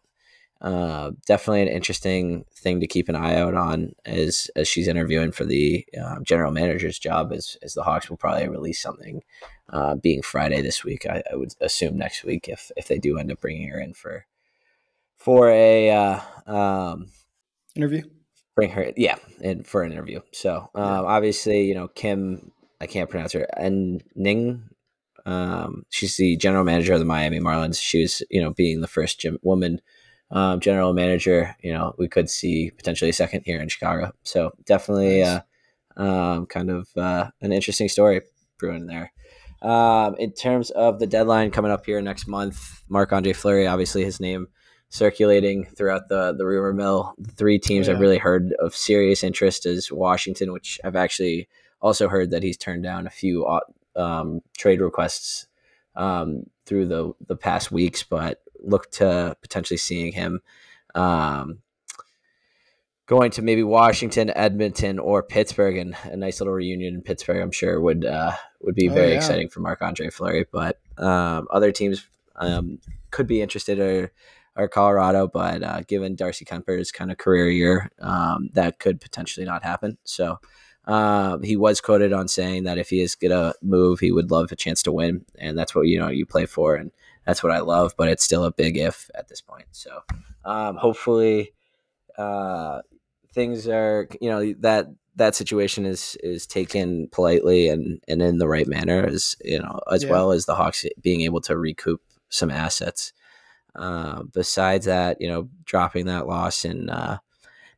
[0.63, 5.33] uh, definitely an interesting thing to keep an eye out on as as she's interviewing
[5.33, 7.33] for the uh, general manager's job.
[7.33, 9.23] As as the Hawks will probably release something,
[9.69, 11.05] uh, being Friday this week.
[11.05, 13.93] I, I, would assume next week if if they do end up bringing her in
[13.93, 14.25] for
[15.17, 17.07] for a uh, um,
[17.75, 18.03] interview.
[18.55, 20.21] Bring her, yeah, and for an interview.
[20.31, 22.51] So um, obviously, you know Kim.
[22.79, 23.47] I can't pronounce her.
[23.55, 24.69] And Ning
[25.25, 27.81] Um, she's the general manager of the Miami Marlins.
[27.81, 29.79] She was, you know, being the first gym, woman
[30.31, 31.55] um, general manager.
[31.61, 34.11] You know, we could see potentially a second here in Chicago.
[34.23, 35.41] So definitely, nice.
[35.97, 38.21] uh, um, kind of uh, an interesting story
[38.57, 39.11] brewing there.
[39.61, 44.03] Um, in terms of the deadline coming up here next month, Marc Andre Fleury, obviously
[44.03, 44.47] his name
[44.89, 47.15] circulating throughout the the rumor mill.
[47.17, 47.93] The three teams yeah.
[47.93, 51.47] I've really heard of serious interest is Washington, which I've actually
[51.81, 53.59] also heard that he's turned down a few uh,
[53.95, 55.47] um, trade requests
[55.95, 60.41] um, through the the past weeks, but look to potentially seeing him
[60.95, 61.59] um,
[63.05, 67.41] going to maybe Washington, Edmonton, or Pittsburgh, and a nice little reunion in Pittsburgh.
[67.41, 69.17] I'm sure would uh, would be oh, very yeah.
[69.17, 70.45] exciting for Marc Andre Fleury.
[70.51, 72.79] But um, other teams um,
[73.11, 74.11] could be interested or
[74.55, 79.45] or Colorado, but uh, given Darcy Kuemper's kind of career year, um, that could potentially
[79.45, 79.97] not happen.
[80.03, 80.39] So.
[80.85, 84.51] Um, he was quoted on saying that if he is gonna move, he would love
[84.51, 86.91] a chance to win, and that's what you know you play for, and
[87.25, 87.93] that's what I love.
[87.97, 89.65] But it's still a big if at this point.
[89.71, 90.01] So
[90.45, 91.53] um, hopefully,
[92.17, 92.81] uh,
[93.33, 98.47] things are you know that that situation is is taken politely and and in the
[98.47, 100.09] right manner as you know as yeah.
[100.09, 103.13] well as the Hawks being able to recoup some assets.
[103.75, 107.17] Uh, besides that, you know, dropping that loss in uh,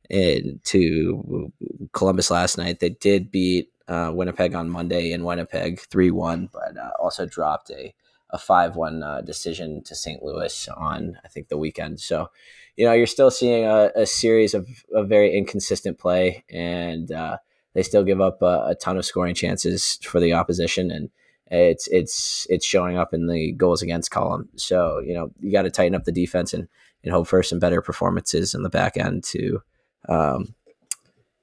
[0.10, 1.52] in to
[1.94, 6.78] Columbus last night, they did beat uh, Winnipeg on Monday in Winnipeg three one, but
[6.78, 7.94] uh, also dropped a
[8.30, 10.24] a five one uh, decision to St.
[10.24, 12.00] Louis on I think the weekend.
[12.00, 12.30] So
[12.76, 17.38] you know, you're still seeing a, a series of, of very inconsistent play, and uh,
[17.74, 21.10] they still give up a, a, ton of scoring chances for the opposition, and
[21.48, 24.50] it's it's it's showing up in the goals against column.
[24.56, 26.68] So you know, you got to tighten up the defense and
[27.04, 29.62] and hope for some better performances in the back end to
[30.10, 30.56] um,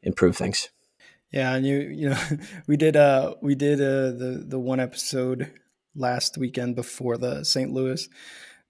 [0.03, 0.69] improve things.
[1.31, 2.21] Yeah, and you you know
[2.67, 5.51] we did uh we did uh the the one episode
[5.95, 7.71] last weekend before the St.
[7.71, 8.09] Louis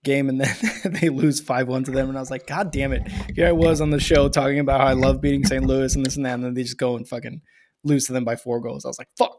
[0.04, 0.56] game and then
[1.00, 3.80] they lose 5-1 to them and I was like god damn it here I was
[3.80, 5.64] on the show talking about how I love beating St.
[5.64, 7.40] Louis and this and that and then they just go and fucking
[7.84, 9.38] lose to them by four goals I was like fuck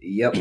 [0.00, 0.34] yep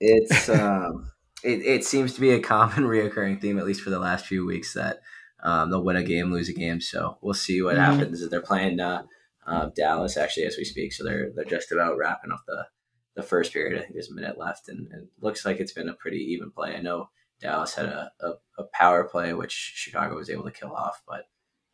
[0.00, 1.10] it's um
[1.42, 4.46] it, it seems to be a common reoccurring theme at least for the last few
[4.46, 5.00] weeks that
[5.42, 7.98] um, they'll win a game lose a game so we'll see what mm-hmm.
[7.98, 9.02] happens they're playing uh,
[9.46, 12.66] uh, Dallas actually as we speak so they're they're just about wrapping up the
[13.16, 15.88] the first period I think there's a minute left and, it looks like it's been
[15.88, 17.08] a pretty even play I know
[17.40, 21.02] Dallas had a, a, a, power play, which Chicago was able to kill off.
[21.06, 21.24] But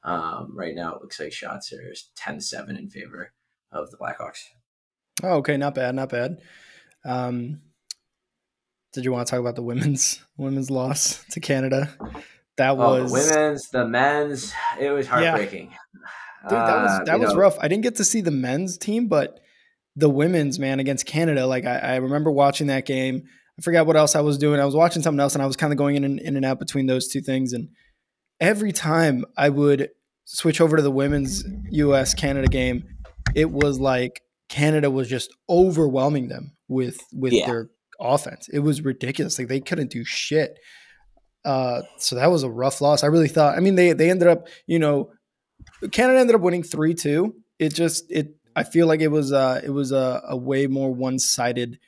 [0.09, 3.33] um, right now, it looks like shots are 10 7 in favor
[3.72, 4.44] of the Blackhawks.
[5.22, 5.57] Oh, okay.
[5.57, 5.94] Not bad.
[5.94, 6.38] Not bad.
[7.05, 7.62] Um,
[8.92, 11.90] did you want to talk about the women's women's loss to Canada?
[12.57, 14.55] That was oh, the women's, the men's.
[14.81, 15.70] It was heartbreaking.
[15.72, 16.49] Yeah.
[16.49, 17.59] Dude, that was uh, that was know, rough.
[17.61, 19.40] I didn't get to see the men's team, but
[19.96, 21.46] the women's man against Canada.
[21.46, 23.22] Like I, I remember watching that game.
[23.59, 24.61] I forgot what else I was doing.
[24.61, 26.44] I was watching something else and I was kind of going in and, in and
[26.44, 27.52] out between those two things.
[27.54, 27.70] And
[28.38, 29.88] every time I would
[30.24, 32.85] switch over to the women's US Canada game,
[33.35, 37.46] it was like Canada was just overwhelming them with with yeah.
[37.46, 38.48] their offense.
[38.52, 39.38] It was ridiculous.
[39.38, 40.59] Like they couldn't do shit.
[41.44, 43.04] Uh, so that was a rough loss.
[43.04, 43.56] I really thought.
[43.56, 45.11] I mean, they they ended up, you know,
[45.92, 47.35] Canada ended up winning three two.
[47.59, 48.35] It just it.
[48.57, 51.79] I feel like it was uh it was a, a way more one sided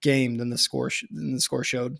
[0.00, 1.98] game than the score sh- than the score showed.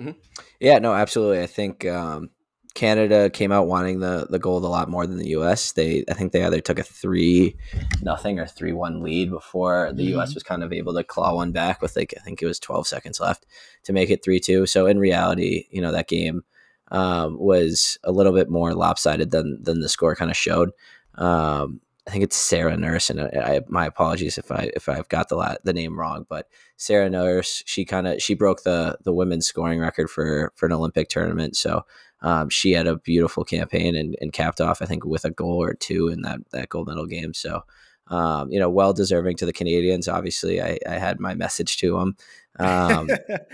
[0.00, 0.18] Mm-hmm.
[0.58, 1.42] Yeah, no, absolutely.
[1.42, 2.30] I think um,
[2.74, 5.72] Canada came out wanting the the gold a lot more than the U.S.
[5.72, 7.56] They, I think they either took a three
[8.00, 10.12] nothing or three one lead before the mm-hmm.
[10.14, 10.32] U.S.
[10.32, 12.86] was kind of able to claw one back with like I think it was twelve
[12.86, 13.44] seconds left
[13.84, 14.64] to make it three two.
[14.64, 16.44] So in reality, you know that game
[16.90, 20.70] um, was a little bit more lopsided than than the score kind of showed.
[21.16, 25.28] Um, I think it's Sarah Nurse, and I, my apologies if I if I've got
[25.28, 29.12] the la- the name wrong, but Sarah Nurse, she kind of she broke the the
[29.12, 31.84] women's scoring record for for an Olympic tournament, so
[32.22, 35.62] um, she had a beautiful campaign and, and capped off, I think, with a goal
[35.62, 37.34] or two in that that gold medal game.
[37.34, 37.62] So,
[38.08, 40.08] um, you know, well deserving to the Canadians.
[40.08, 42.16] Obviously, I, I had my message to them,
[42.58, 43.08] um,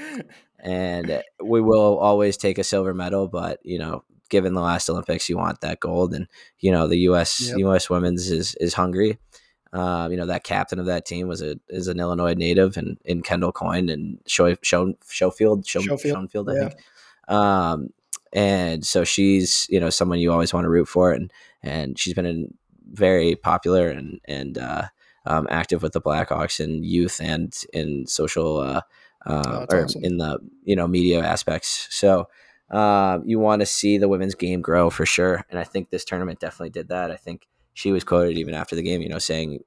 [0.58, 5.28] and we will always take a silver medal, but you know, given the last Olympics,
[5.28, 6.26] you want that gold, and
[6.60, 7.48] you know the U.S.
[7.48, 7.58] Yep.
[7.58, 7.90] U.S.
[7.90, 9.18] women's is is hungry.
[9.72, 12.98] Uh, you know that captain of that team was a is an Illinois native, and
[13.04, 16.68] in Kendall Coyne and Show, Show, Schofield, Show, Schofield, Schofield, I yeah.
[16.68, 16.80] think.
[17.28, 17.88] Um,
[18.32, 21.30] and so she's you know someone you always want to root for, and
[21.62, 22.54] and she's been in,
[22.90, 24.84] very popular and and uh,
[25.26, 28.80] um, active with the Blackhawks in youth and in social uh,
[29.26, 30.04] uh, oh, or awesome.
[30.04, 31.88] in the you know media aspects.
[31.90, 32.28] So
[32.70, 35.44] uh, you want to see the women's game grow for sure.
[35.50, 37.10] And I think this tournament definitely did that.
[37.10, 39.60] I think she was quoted even after the game, you know, saying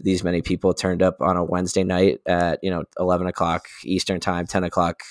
[0.00, 4.20] these many people turned up on a Wednesday night at you know eleven o'clock Eastern
[4.20, 5.02] time, ten o'clock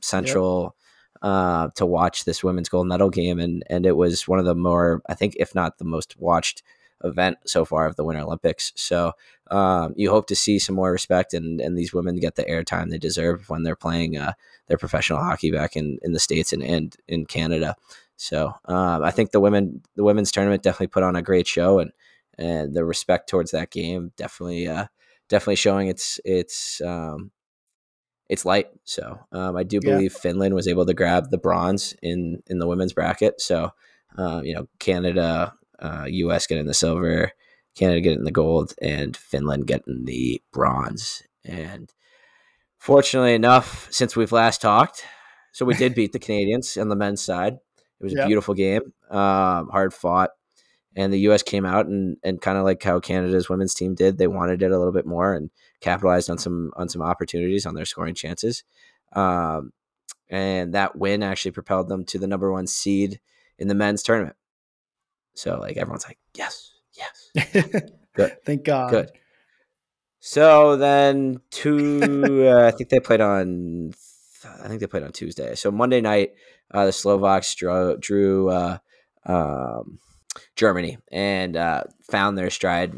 [0.00, 0.62] Central.
[0.62, 0.72] Yep.
[1.20, 4.54] Uh, to watch this women's gold medal game, and and it was one of the
[4.54, 6.62] more, I think, if not the most watched
[7.04, 8.72] event so far of the Winter Olympics.
[8.76, 9.12] So
[9.50, 12.90] um, you hope to see some more respect and, and these women get the airtime
[12.90, 14.32] they deserve when they're playing uh,
[14.66, 17.76] their professional hockey back in, in the states and, and in Canada.
[18.16, 21.78] So um, I think the women the women's tournament definitely put on a great show
[21.78, 21.92] and
[22.36, 24.86] and the respect towards that game definitely uh,
[25.28, 27.30] definitely showing its its um,
[28.28, 28.66] it's light.
[28.84, 30.18] So um, I do believe yeah.
[30.18, 33.40] Finland was able to grab the bronze in in the women's bracket.
[33.40, 33.70] So
[34.16, 36.46] um, you know Canada, uh, U.S.
[36.46, 37.32] getting the silver,
[37.74, 41.22] Canada getting the gold, and Finland getting the bronze.
[41.44, 41.92] And
[42.78, 45.04] fortunately enough, since we've last talked,
[45.52, 47.54] so we did beat the Canadians on the men's side.
[48.00, 48.24] It was yep.
[48.24, 50.30] a beautiful game, um, hard fought,
[50.94, 51.42] and the U.S.
[51.42, 54.70] came out and and kind of like how Canada's women's team did, they wanted it
[54.70, 58.64] a little bit more and capitalized on some on some opportunities on their scoring chances.
[59.12, 59.72] Um,
[60.28, 63.20] and that win actually propelled them to the number one seed
[63.58, 64.36] in the men's tournament.
[65.38, 67.52] So like everyone's like, yes, yes,
[68.14, 69.10] good, thank God, good.
[70.18, 73.92] So then two, uh, I think they played on,
[74.60, 75.54] I think they played on Tuesday.
[75.54, 76.32] So Monday night,
[76.74, 78.78] uh, the Slovaks drew, drew uh,
[79.26, 80.00] um,
[80.56, 82.92] Germany and uh, found their stride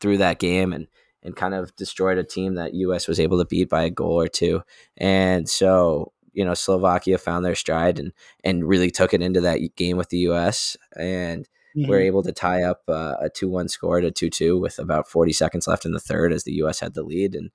[0.00, 0.88] through that game and
[1.22, 3.06] and kind of destroyed a team that U.S.
[3.06, 4.62] was able to beat by a goal or two.
[4.96, 8.12] And so you know Slovakia found their stride and
[8.42, 10.76] and really took it into that game with the U.S.
[10.96, 11.88] and mm-hmm.
[11.88, 15.66] were able to tie up uh, a two-one score to two-two with about 40 seconds
[15.66, 16.80] left in the third as the U.S.
[16.80, 17.50] had the lead and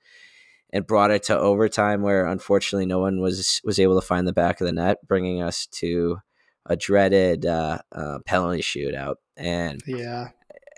[0.73, 4.33] and brought it to overtime where unfortunately no one was was able to find the
[4.33, 6.17] back of the net, bringing us to
[6.65, 9.15] a dreaded uh, uh, penalty shootout.
[9.37, 10.29] And yeah,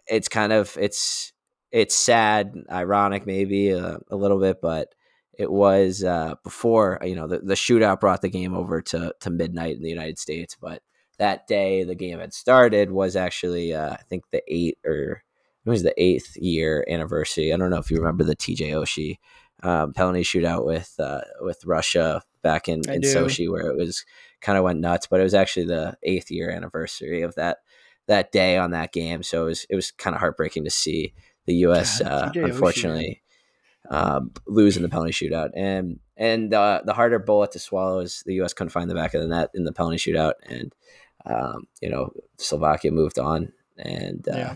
[0.08, 1.32] it's kind of it's
[1.72, 4.90] it's sad, ironic maybe uh, a little bit, but
[5.38, 9.30] it was uh, before you know the, the shootout brought the game over to to
[9.30, 10.82] midnight in the United States, but
[11.18, 15.24] that day the game had started was actually uh, I think the eight or
[15.66, 17.52] it was the eighth year anniversary.
[17.52, 19.18] I don't know if you remember the TJ Oshie
[19.64, 24.06] um, penalty shootout with uh, with Russia back in, in Sochi, where it was
[24.42, 25.08] kind of went nuts.
[25.08, 27.60] But it was actually the eighth year anniversary of that
[28.08, 31.14] that day on that game, so it was it was kind of heartbreaking to see
[31.46, 32.02] the U.S.
[32.02, 33.24] uh, unfortunately
[33.90, 38.24] um, lose in the penalty shootout, and and uh, the harder bullet to swallow is
[38.26, 38.54] the U.S.
[38.54, 40.74] couldn't find the back of the net in the penalty shootout, and
[41.26, 44.56] um, you know Slovakia moved on, and uh, yeah.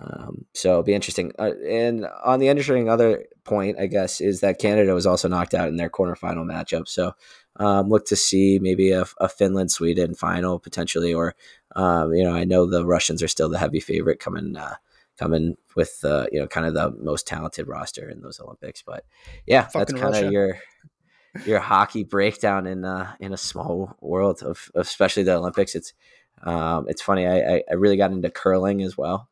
[0.00, 1.32] Um, so it'll be interesting.
[1.38, 5.54] Uh, and on the interesting other point, I guess, is that Canada was also knocked
[5.54, 6.86] out in their quarterfinal matchup.
[6.86, 7.14] So
[7.56, 11.34] um, look to see maybe a, a Finland Sweden final potentially, or
[11.74, 14.76] um, you know, I know the Russians are still the heavy favorite coming uh,
[15.18, 18.82] coming with uh, you know kind of the most talented roster in those Olympics.
[18.82, 19.04] But
[19.46, 20.58] yeah, Fucking that's kind of your
[21.44, 25.74] your hockey breakdown in uh, in a small world of, of especially the Olympics.
[25.74, 25.92] It's
[26.42, 27.26] um, it's funny.
[27.26, 29.28] I, I really got into curling as well.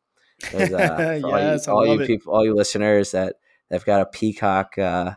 [0.53, 3.35] Uh, yes, all you, all you people, all you listeners that
[3.71, 5.15] have got a Peacock uh,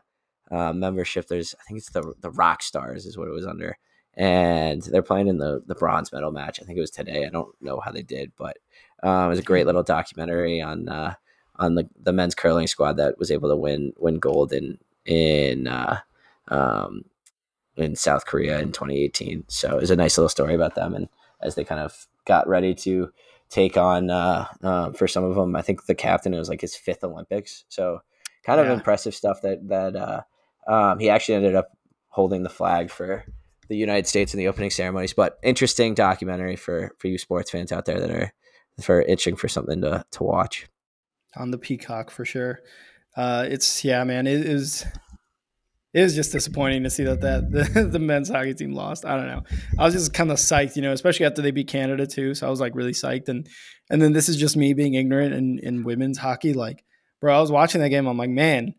[0.50, 3.76] uh, membership, there's I think it's the the Rock Stars is what it was under,
[4.14, 6.60] and they're playing in the the bronze medal match.
[6.60, 7.26] I think it was today.
[7.26, 8.58] I don't know how they did, but
[9.02, 11.14] um, it was a great little documentary on uh,
[11.56, 15.66] on the, the men's curling squad that was able to win win gold in in
[15.66, 16.00] uh,
[16.48, 17.04] um,
[17.76, 19.44] in South Korea in 2018.
[19.48, 21.08] So it was a nice little story about them and
[21.40, 23.10] as they kind of got ready to
[23.48, 25.56] take on uh, uh, for some of them.
[25.56, 28.00] I think the captain it was like his fifth Olympics, so
[28.44, 28.74] kind of yeah.
[28.74, 29.42] impressive stuff.
[29.42, 30.22] That that uh,
[30.66, 31.76] um, he actually ended up
[32.08, 33.24] holding the flag for
[33.68, 35.12] the United States in the opening ceremonies.
[35.12, 38.32] But interesting documentary for for you sports fans out there that are
[38.80, 40.66] for itching for something to to watch
[41.36, 42.60] on the Peacock for sure.
[43.16, 44.26] Uh, it's yeah, man.
[44.26, 44.86] It is
[45.92, 49.04] it was just disappointing to see that that the, the men's hockey team lost.
[49.04, 49.42] I don't know.
[49.78, 52.34] I was just kind of psyched, you know, especially after they beat Canada too.
[52.34, 53.28] So I was like really psyched.
[53.28, 53.48] And
[53.90, 56.52] and then this is just me being ignorant in, in women's hockey.
[56.52, 56.84] Like,
[57.20, 58.06] bro, I was watching that game.
[58.06, 58.74] I'm like, man,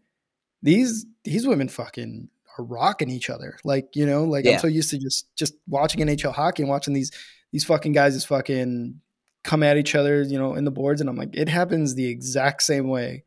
[0.61, 3.57] these these women fucking are rocking each other.
[3.65, 4.53] Like, you know, like yeah.
[4.53, 7.11] I'm so used to just just watching NHL hockey and watching these
[7.51, 9.01] these fucking guys just fucking
[9.43, 11.01] come at each other, you know, in the boards.
[11.01, 13.25] And I'm like, it happens the exact same way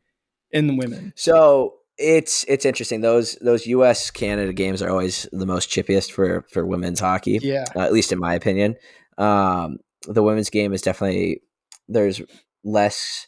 [0.49, 1.13] in the women.
[1.15, 3.01] So it's it's interesting.
[3.01, 4.11] Those those U.S.
[4.11, 7.39] Canada games are always the most chippiest for for women's hockey.
[7.41, 8.75] Yeah, uh, at least in my opinion.
[9.17, 9.77] Um,
[10.07, 11.41] the women's game is definitely
[11.87, 12.21] there's
[12.63, 13.27] less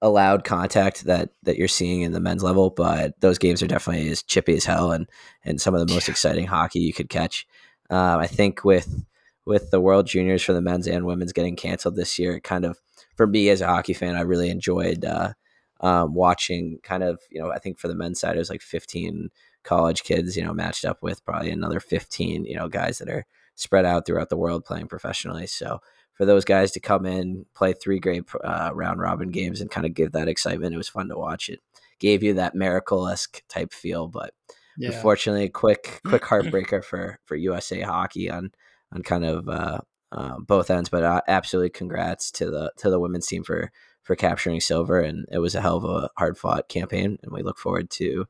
[0.00, 4.10] allowed contact that that you're seeing in the men's level, but those games are definitely
[4.10, 5.08] as chippy as hell and
[5.44, 7.46] and some of the most exciting hockey you could catch.
[7.90, 9.04] Um, I think with
[9.46, 12.64] with the World Juniors for the men's and women's getting canceled this year, it kind
[12.64, 12.78] of
[13.16, 15.04] for me as a hockey fan, I really enjoyed.
[15.04, 15.32] Uh,
[15.80, 18.62] um, watching kind of you know I think for the men's side it was like
[18.62, 19.30] 15
[19.62, 23.26] college kids you know matched up with probably another 15 you know guys that are
[23.58, 25.46] spread out throughout the world playing professionally.
[25.46, 25.80] So
[26.14, 29.84] for those guys to come in, play three great uh, round robin games, and kind
[29.84, 31.48] of give that excitement, it was fun to watch.
[31.48, 31.60] It
[31.98, 34.32] gave you that miracle esque type feel, but
[34.78, 34.92] yeah.
[34.92, 38.52] unfortunately, quick quick heartbreaker for for USA Hockey on
[38.92, 39.80] on kind of uh,
[40.12, 40.88] uh, both ends.
[40.88, 43.72] But uh, absolutely, congrats to the to the women's team for
[44.08, 47.42] for capturing silver, and it was a hell of a hard fought campaign, and we
[47.42, 48.24] look forward to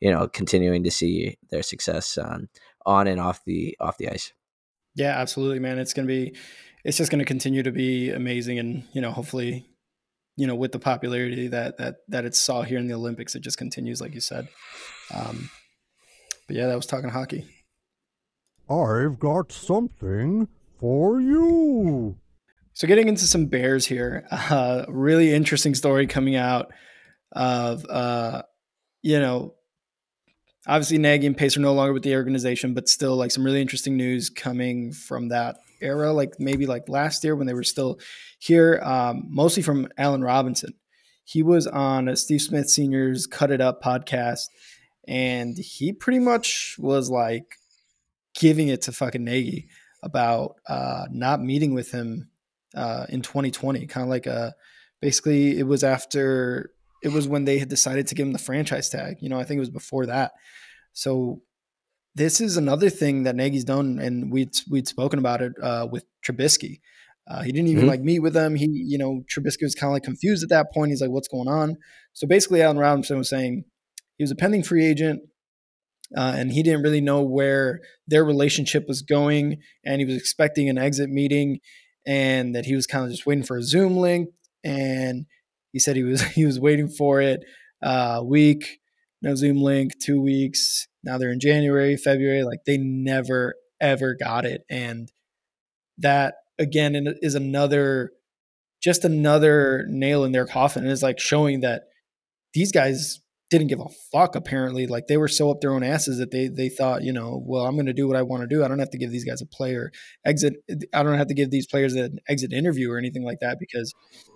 [0.00, 2.48] you know continuing to see their success on
[2.84, 4.32] on and off the off the ice.
[4.96, 5.78] Yeah, absolutely, man.
[5.78, 6.34] It's gonna be,
[6.84, 9.70] it's just gonna continue to be amazing, and you know, hopefully,
[10.36, 13.40] you know, with the popularity that that that it saw here in the Olympics, it
[13.40, 14.48] just continues, like you said.
[15.14, 15.48] Um,
[16.48, 17.46] but yeah, that was talking hockey.
[18.68, 20.48] I've got something
[20.80, 22.16] for you.
[22.72, 26.72] So, getting into some Bears here, uh, really interesting story coming out
[27.32, 28.42] of, uh,
[29.02, 29.54] you know,
[30.66, 33.60] obviously Nagy and Pace are no longer with the organization, but still like some really
[33.60, 37.98] interesting news coming from that era, like maybe like last year when they were still
[38.38, 40.74] here, um, mostly from Allen Robinson.
[41.24, 44.46] He was on Steve Smith Sr.'s Cut It Up podcast,
[45.06, 47.56] and he pretty much was like
[48.34, 49.68] giving it to fucking Nagy
[50.02, 52.29] about uh, not meeting with him
[52.74, 53.86] uh, in 2020.
[53.86, 54.54] Kind of like a
[55.00, 58.88] basically it was after it was when they had decided to give him the franchise
[58.88, 59.16] tag.
[59.20, 60.32] You know, I think it was before that.
[60.92, 61.42] So
[62.14, 66.04] this is another thing that Nagy's done, and we'd we'd spoken about it uh, with
[66.24, 66.80] Trubisky.
[67.28, 67.90] Uh, he didn't even mm-hmm.
[67.90, 68.56] like meet with them.
[68.56, 70.90] He, you know, Trubisky was kind of like confused at that point.
[70.90, 71.76] He's like, "What's going on?"
[72.12, 73.64] So basically, Allen Robinson was saying
[74.16, 75.22] he was a pending free agent,
[76.16, 80.68] uh, and he didn't really know where their relationship was going, and he was expecting
[80.68, 81.60] an exit meeting,
[82.06, 84.30] and that he was kind of just waiting for a Zoom link,
[84.64, 85.26] and
[85.72, 87.40] he said he was he was waiting for it
[87.82, 88.80] uh, a week,
[89.22, 90.86] no Zoom link, two weeks.
[91.02, 92.42] Now they're in January, February.
[92.44, 95.10] Like they never ever got it, and
[95.98, 98.12] that again is another
[98.82, 100.86] just another nail in their coffin.
[100.86, 101.82] It's like showing that
[102.54, 104.86] these guys didn't give a fuck apparently.
[104.86, 107.66] Like they were so up their own asses that they they thought you know well
[107.66, 108.64] i'm going to do what i want to do.
[108.64, 109.90] I don't have to give these guys a player
[110.24, 110.54] exit
[110.94, 113.92] i don't have to give these players an exit interview or anything like that because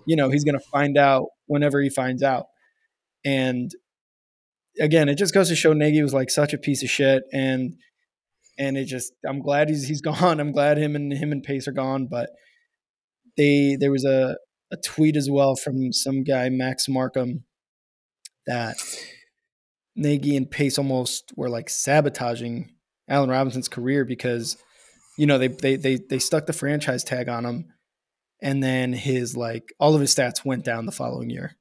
[0.07, 2.46] you know he's going to find out whenever he finds out.
[3.24, 3.70] And
[4.81, 7.74] again it just goes to show Nagy was like such a piece of shit and
[8.59, 10.40] and it just i'm glad he's he's gone.
[10.40, 12.31] I'm glad him and him and pace are gone but
[13.37, 14.37] they there was a
[14.72, 17.44] a tweet as well from some guy max markham
[18.47, 18.77] that
[19.97, 22.71] Nagy and Pace almost were like sabotaging
[23.09, 24.57] Allen Robinson's career because
[25.19, 27.73] you know they they they they stuck the franchise tag on him
[28.43, 31.57] and then his like all of his stats went down the following year.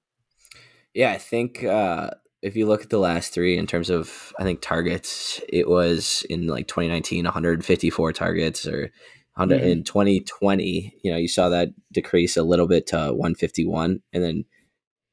[0.93, 4.43] Yeah, I think uh if you look at the last three in terms of I
[4.43, 8.91] think targets, it was in like 2019 154 targets or
[9.37, 9.53] mm-hmm.
[9.53, 14.45] in 2020, you know, you saw that decrease a little bit to 151 and then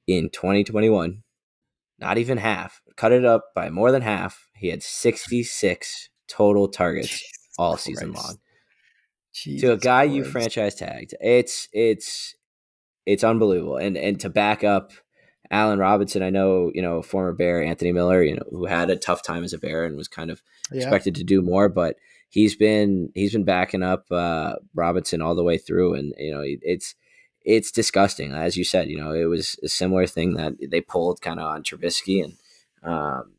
[0.06, 1.22] in 2021
[2.00, 4.48] not even half, cut it up by more than half.
[4.54, 7.84] He had 66 total targets Jesus all Christ.
[7.84, 8.36] season long.
[9.32, 10.14] Jesus to a guy Christ.
[10.14, 11.14] you franchise tagged.
[11.20, 12.34] It's it's
[13.06, 13.76] it's unbelievable.
[13.76, 14.92] And and to back up
[15.50, 18.96] Allen Robinson, I know, you know, former Bear Anthony Miller, you know, who had a
[18.96, 20.82] tough time as a Bear and was kind of yeah.
[20.82, 21.96] expected to do more, but
[22.28, 26.42] he's been he's been backing up uh, Robinson all the way through and you know,
[26.44, 26.94] it's
[27.44, 28.32] it's disgusting.
[28.34, 31.46] As you said, you know, it was a similar thing that they pulled kind of
[31.46, 32.34] on Trubisky, and
[32.82, 33.32] um,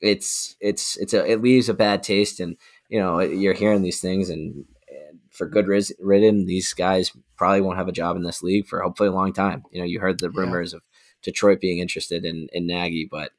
[0.00, 2.40] it's it's it's a it leaves a bad taste.
[2.40, 2.56] And
[2.88, 7.78] you know, you're hearing these things, and, and for good reason, these guys probably won't
[7.78, 9.62] have a job in this league for hopefully a long time.
[9.70, 10.78] You know, you heard the rumors yeah.
[10.78, 10.82] of
[11.22, 13.32] Detroit being interested in in Nagy, but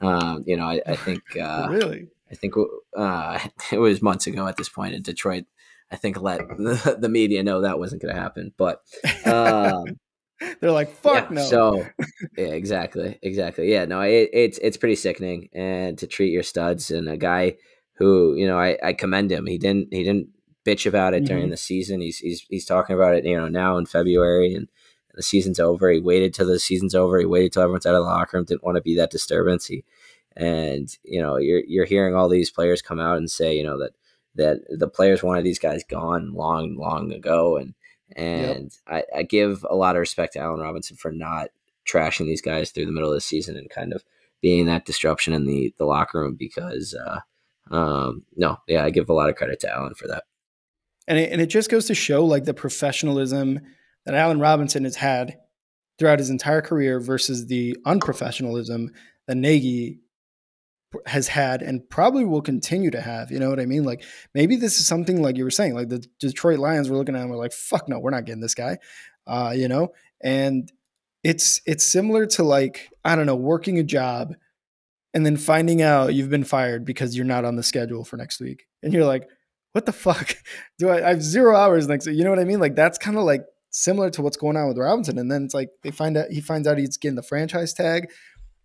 [0.00, 2.08] um, you know, I, I think uh, really.
[2.30, 2.54] I think
[2.96, 3.38] uh,
[3.72, 5.44] it was months ago at this point in Detroit
[5.92, 8.52] I think let the, the media know that wasn't going to happen.
[8.56, 8.80] But
[9.26, 9.84] um,
[10.60, 11.86] they're like, "Fuck yeah, no." So
[12.36, 13.70] yeah, exactly, exactly.
[13.70, 17.56] Yeah, no, it, it's it's pretty sickening, and to treat your studs and a guy
[17.94, 19.46] who you know I, I commend him.
[19.46, 20.28] He didn't he didn't
[20.64, 21.34] bitch about it mm-hmm.
[21.34, 22.00] during the season.
[22.00, 24.68] He's he's he's talking about it you know now in February and
[25.14, 25.90] the season's over.
[25.90, 27.18] He waited till the season's over.
[27.18, 28.46] He waited till everyone's out of the locker room.
[28.46, 29.66] Didn't want to be that disturbance.
[29.66, 29.84] He
[30.34, 33.78] and you know you're you're hearing all these players come out and say you know
[33.78, 33.92] that
[34.36, 37.56] that the players wanted these guys gone long, long ago.
[37.56, 37.74] And
[38.14, 39.04] and yep.
[39.14, 41.48] I, I, give a lot of respect to Allen Robinson for not
[41.88, 44.04] trashing these guys through the middle of the season and kind of
[44.42, 47.20] being that disruption in the the locker room because uh,
[47.74, 50.24] um, no, yeah, I give a lot of credit to Allen for that.
[51.08, 53.60] And it, and it just goes to show like the professionalism
[54.04, 55.38] that Allen Robinson has had
[55.98, 58.88] throughout his entire career versus the unprofessionalism
[59.26, 60.00] that Nagy
[61.06, 63.30] has had and probably will continue to have.
[63.30, 63.84] You know what I mean?
[63.84, 67.14] Like maybe this is something like you were saying, like the Detroit Lions were looking
[67.14, 68.78] at him, we're like, fuck no, we're not getting this guy.
[69.26, 70.70] Uh, you know, and
[71.24, 74.34] it's it's similar to like, I don't know, working a job
[75.14, 78.40] and then finding out you've been fired because you're not on the schedule for next
[78.40, 78.66] week.
[78.82, 79.28] And you're like,
[79.72, 80.36] what the fuck?
[80.78, 82.16] Do I, I have zero hours next week?
[82.16, 82.60] You know what I mean?
[82.60, 85.18] Like that's kind of like similar to what's going on with Robinson.
[85.18, 88.10] And then it's like they find out he finds out he's getting the franchise tag,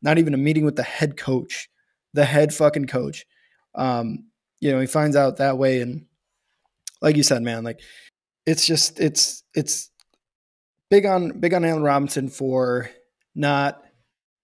[0.02, 1.70] not even a meeting with the head coach,
[2.18, 3.28] the head fucking coach.
[3.76, 4.26] Um,
[4.60, 5.82] you know, he finds out that way.
[5.82, 6.08] And
[7.00, 7.80] like you said, man, like
[8.48, 9.92] it's just it's it's
[10.90, 12.90] big on big on Allen Robinson for
[13.36, 13.84] not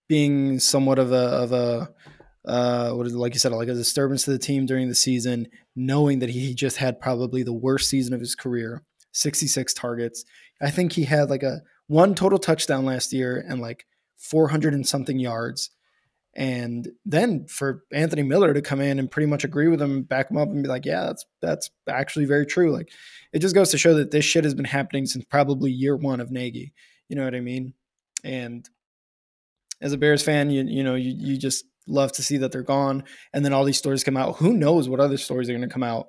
[0.07, 1.89] being somewhat of a of a
[2.45, 4.93] uh, what is it, like you said, like a disturbance to the team during the
[4.93, 10.25] season, knowing that he just had probably the worst season of his career, 66 targets.
[10.61, 14.85] I think he had like a one total touchdown last year and like 400 and
[14.85, 15.71] something yards.
[16.35, 20.31] And then for Anthony Miller to come in and pretty much agree with him, back
[20.31, 22.89] him up, and be like, "Yeah, that's that's actually very true." Like,
[23.31, 26.19] it just goes to show that this shit has been happening since probably year one
[26.19, 26.73] of Nagy.
[27.07, 27.73] You know what I mean?
[28.23, 28.67] And
[29.79, 32.63] as a Bears fan, you you know you you just love to see that they're
[32.63, 34.37] gone, and then all these stories come out.
[34.37, 36.07] Who knows what other stories are going to come out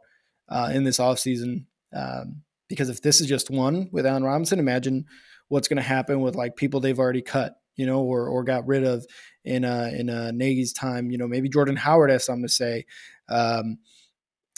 [0.48, 1.66] uh, in this offseason?
[1.94, 5.04] Um, because if this is just one with Allen Robinson, imagine
[5.48, 8.66] what's going to happen with like people they've already cut, you know, or or got
[8.66, 9.06] rid of
[9.44, 11.10] in uh in uh Nagy's time.
[11.10, 12.86] You know, maybe Jordan Howard has something to say.
[13.28, 13.78] Um,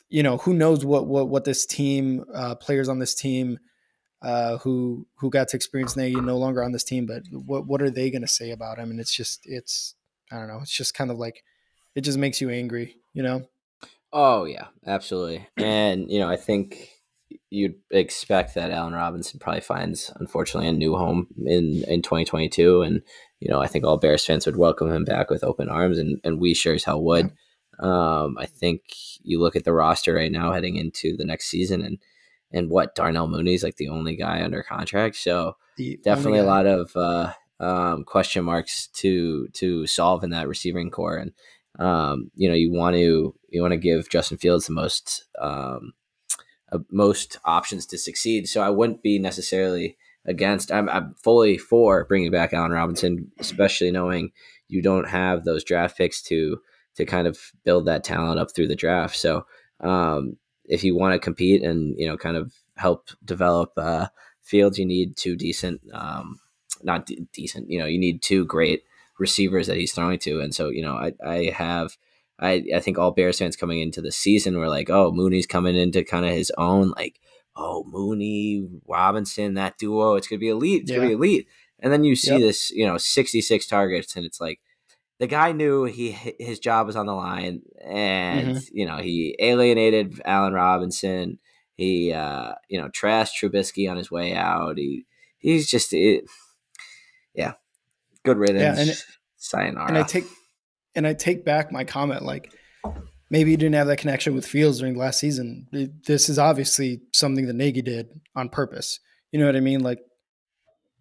[0.08, 3.58] you know, who knows what what what this team, uh, players on this team
[4.22, 7.82] uh, who who got to experience Nagy no longer on this team, but what what
[7.82, 8.90] are they going to say about him?
[8.90, 9.94] And it's just it's
[10.30, 10.60] I don't know.
[10.62, 11.44] It's just kind of like
[11.94, 13.46] it just makes you angry, you know.
[14.12, 15.46] Oh yeah, absolutely.
[15.56, 16.90] And you know, I think
[17.50, 23.02] you'd expect that Allen Robinson probably finds, unfortunately, a new home in in 2022, and
[23.40, 26.20] you know, I think all Bears fans would welcome him back with open arms, and
[26.24, 27.32] and we sure as hell would.
[27.78, 28.82] Um, I think
[29.22, 31.98] you look at the roster right now heading into the next season, and
[32.52, 35.16] and what Darnell Mooney's like the only guy under contract.
[35.16, 40.48] So the definitely a lot of uh, um, question marks to to solve in that
[40.48, 41.16] receiving core.
[41.16, 41.32] And
[41.78, 45.92] um, you know, you want to you want to give Justin Fields the most um,
[46.72, 48.48] uh, most options to succeed.
[48.48, 49.96] So I wouldn't be necessarily
[50.26, 50.70] against.
[50.72, 54.32] I'm, I'm fully for bringing back Allen Robinson, especially knowing
[54.68, 56.60] you don't have those draft picks to
[56.96, 59.16] to kind of build that talent up through the draft.
[59.16, 59.46] So
[59.80, 64.08] um, if you want to compete and you know kind of help develop uh,
[64.42, 66.40] fields, you need two decent, um,
[66.82, 67.70] not decent.
[67.70, 68.82] You know, you need two great
[69.18, 71.96] receivers that he's throwing to, and so you know, I I have.
[72.38, 75.74] I, I think all Bears fans coming into the season were like, oh, Mooney's coming
[75.74, 77.18] into kind of his own, like,
[77.56, 80.98] oh, Mooney, Robinson, that duo, it's gonna be elite, it's yeah.
[80.98, 81.48] gonna be elite.
[81.78, 82.40] And then you see yep.
[82.40, 84.60] this, you know, 66 targets, and it's like,
[85.18, 88.76] the guy knew he his job was on the line, and mm-hmm.
[88.76, 91.38] you know he alienated Allen Robinson.
[91.74, 94.76] He uh, you know trashed Trubisky on his way out.
[94.76, 95.06] He
[95.38, 96.24] he's just it,
[97.34, 97.54] yeah,
[98.24, 98.78] good riddance.
[98.78, 99.04] Yeah, and,
[99.36, 99.88] Sayonara.
[99.88, 100.24] And I take
[100.94, 102.22] and I take back my comment.
[102.22, 102.52] Like
[103.30, 105.68] maybe he didn't have that connection with Fields during the last season.
[106.06, 109.00] This is obviously something that Nagy did on purpose.
[109.32, 109.80] You know what I mean?
[109.80, 110.00] Like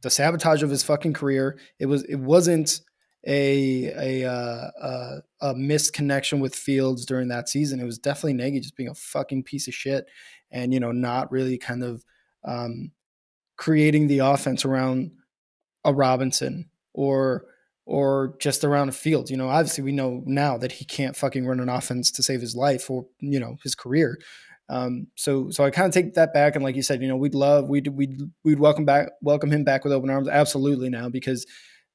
[0.01, 1.57] the sabotage of his fucking career.
[1.79, 2.81] It was it wasn't
[3.25, 7.79] a a uh, a missed connection with Fields during that season.
[7.79, 10.05] It was definitely Nagy just being a fucking piece of shit,
[10.51, 12.05] and you know not really kind of
[12.43, 12.91] um,
[13.57, 15.11] creating the offense around
[15.83, 17.45] a Robinson or
[17.85, 19.29] or just around a field.
[19.29, 22.41] You know, obviously we know now that he can't fucking run an offense to save
[22.41, 24.19] his life or you know his career.
[24.67, 27.17] Um, so so I kind of take that back and like you said, you know,
[27.17, 31.09] we'd love we'd we'd we'd welcome back welcome him back with open arms absolutely now
[31.09, 31.45] because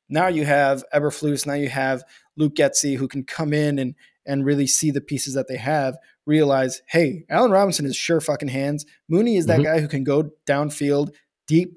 [0.08, 2.04] now you have Eberflus, now you have
[2.36, 3.94] Luke Getsy who can come in and
[4.26, 8.48] and really see the pieces that they have, realize, hey, Allen Robinson is sure fucking
[8.48, 8.84] hands.
[9.08, 9.64] Mooney is that mm-hmm.
[9.64, 11.10] guy who can go downfield
[11.46, 11.74] deep,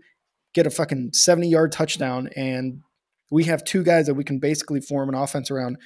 [0.53, 2.29] get a fucking 70 yard touchdown.
[2.35, 2.81] And
[3.33, 5.77] we have two guys that we can basically form an offense around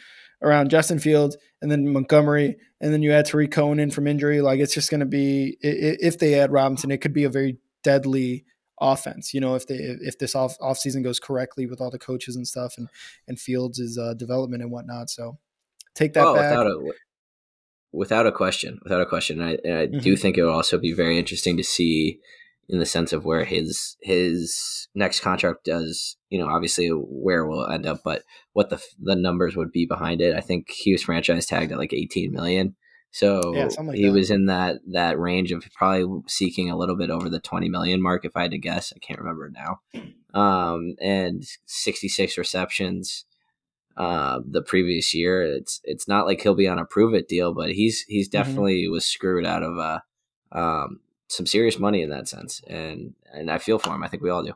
[0.42, 2.58] around Justin Fields and then Montgomery.
[2.82, 4.42] And then you add Tarik Cohen in from injury.
[4.42, 7.58] Like it's just going to be, if they add Robinson, it could be a very
[7.84, 8.46] deadly
[8.80, 9.34] offense.
[9.34, 12.36] You know, if they if this off off season goes correctly with all the coaches
[12.36, 12.90] and stuff and
[13.28, 15.10] and Fields' uh, development and whatnot.
[15.10, 15.40] So
[15.96, 16.52] take that oh, back.
[16.52, 16.92] Without a,
[17.94, 20.00] without a question, without a question, and I, and I mm-hmm.
[20.00, 22.20] do think it will also be very interesting to see
[22.70, 26.18] in the sense of where his his next contract does.
[26.30, 30.22] You know, obviously where will end up, but what the the numbers would be behind
[30.22, 30.36] it.
[30.36, 32.76] I think he was franchise tagged at like eighteen million.
[33.12, 34.12] So Yeah, like he that.
[34.12, 38.02] was in that that range of probably seeking a little bit over the 20 million
[38.02, 38.92] mark if I had to guess.
[38.96, 39.80] I can't remember now.
[40.34, 43.26] Um, and 66 receptions
[43.96, 45.42] uh, the previous year.
[45.42, 48.38] It's it's not like he'll be on a prove it deal, but he's he's Mm-hmm.
[48.38, 50.04] definitely was screwed out of a
[50.52, 52.62] um, some serious money in that sense.
[52.68, 54.04] And and I feel for him.
[54.04, 54.54] I think we all do.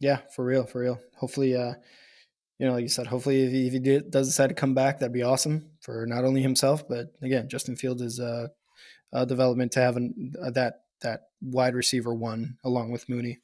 [0.00, 0.98] Yeah, for real, for real.
[1.16, 1.74] Hopefully, uh,
[2.58, 4.74] you know, like you said, hopefully if he, if he did, does decide to come
[4.74, 8.48] back, that'd be awesome for not only himself, but again, Justin Field is uh,
[9.12, 13.38] uh development to have an, uh, that that wide receiver one along with Mooney.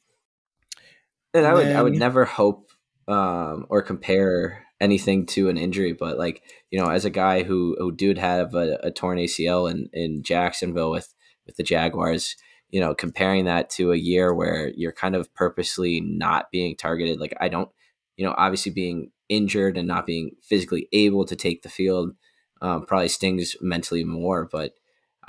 [1.33, 2.71] And I would I would never hope
[3.07, 7.75] um, or compare anything to an injury, but like you know, as a guy who
[7.79, 11.13] who did have a, a torn ACL in in Jacksonville with
[11.47, 12.35] with the Jaguars,
[12.69, 17.19] you know, comparing that to a year where you're kind of purposely not being targeted.
[17.19, 17.69] Like I don't,
[18.17, 22.13] you know, obviously being injured and not being physically able to take the field
[22.61, 24.73] um, probably stings mentally more, but.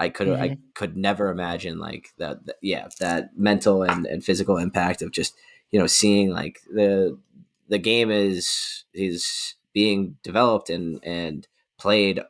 [0.01, 4.57] I could I could never imagine like that, that yeah that mental and, and physical
[4.57, 5.35] impact of just
[5.73, 7.19] you know seeing like the
[7.69, 11.47] the game is is being developed and and
[11.79, 12.21] played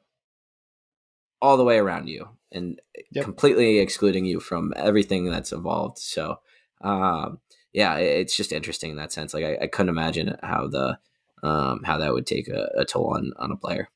[1.40, 2.80] all the way around you and
[3.12, 3.24] Yep.
[3.24, 6.40] completely excluding you from everything that's involved so
[6.82, 7.38] um
[7.72, 10.98] yeah it's just interesting in that sense like i, I couldn't imagine how the
[11.42, 13.88] um how that would take a, a toll on on a player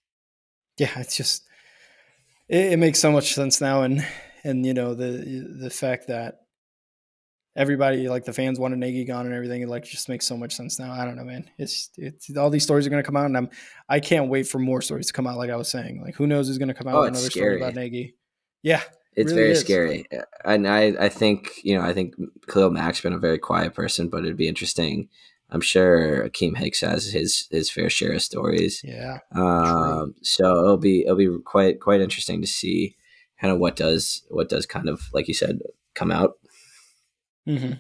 [0.79, 1.45] Yeah, it's just
[2.49, 4.07] it, it makes so much sense now, and
[4.45, 6.41] and you know the the fact that
[7.57, 10.55] everybody like the fans wanted Nagy gone and everything, it like just makes so much
[10.55, 10.93] sense now.
[10.93, 11.49] I don't know, man.
[11.59, 13.51] It's it's all these stories are gonna come out, and I'm
[13.89, 15.37] I can't wait for more stories to come out.
[15.37, 17.75] Like I was saying, like who knows who's gonna come out Oh, another story about
[17.75, 18.15] Nagy.
[18.63, 18.83] Yeah,
[19.15, 19.61] it's really very is.
[19.61, 20.07] scary
[20.45, 22.15] and i i think you know i think
[22.49, 25.09] khalil mack's been a very quiet person but it'd be interesting
[25.51, 30.77] i'm sure akiem hicks has his his fair share of stories yeah, Um, so it'll
[30.79, 32.97] be it'll be quite quite interesting to see
[33.41, 35.61] kind of what does what does kind of like you said
[35.95, 36.39] come out.
[37.47, 37.73] hmm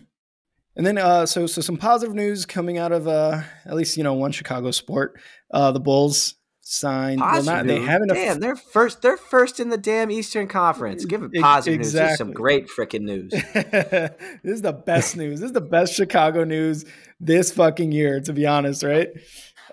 [0.74, 4.02] And then, uh, so so some positive news coming out of uh, at least you
[4.04, 5.20] know one Chicago sport.
[5.50, 6.34] Uh, the Bulls
[6.72, 7.20] signed.
[7.20, 8.08] well, not, they haven't.
[8.08, 9.02] Damn, they're first.
[9.02, 11.04] They're first in the damn Eastern Conference.
[11.04, 11.92] Give it positive news.
[11.92, 13.30] This is some great freaking news.
[13.52, 14.12] this
[14.44, 15.40] is the best news.
[15.40, 16.84] This is the best Chicago news
[17.20, 19.08] this fucking year, to be honest, right?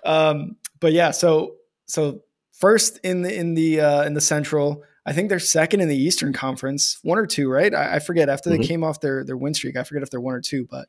[0.03, 2.21] Um, but yeah, so so
[2.51, 5.97] first in the in the uh, in the Central, I think they're second in the
[5.97, 7.73] Eastern Conference, one or two, right?
[7.73, 8.29] I, I forget.
[8.29, 8.67] After they Mhm.
[8.67, 10.87] came off their their win streak, I forget if they're one or two, but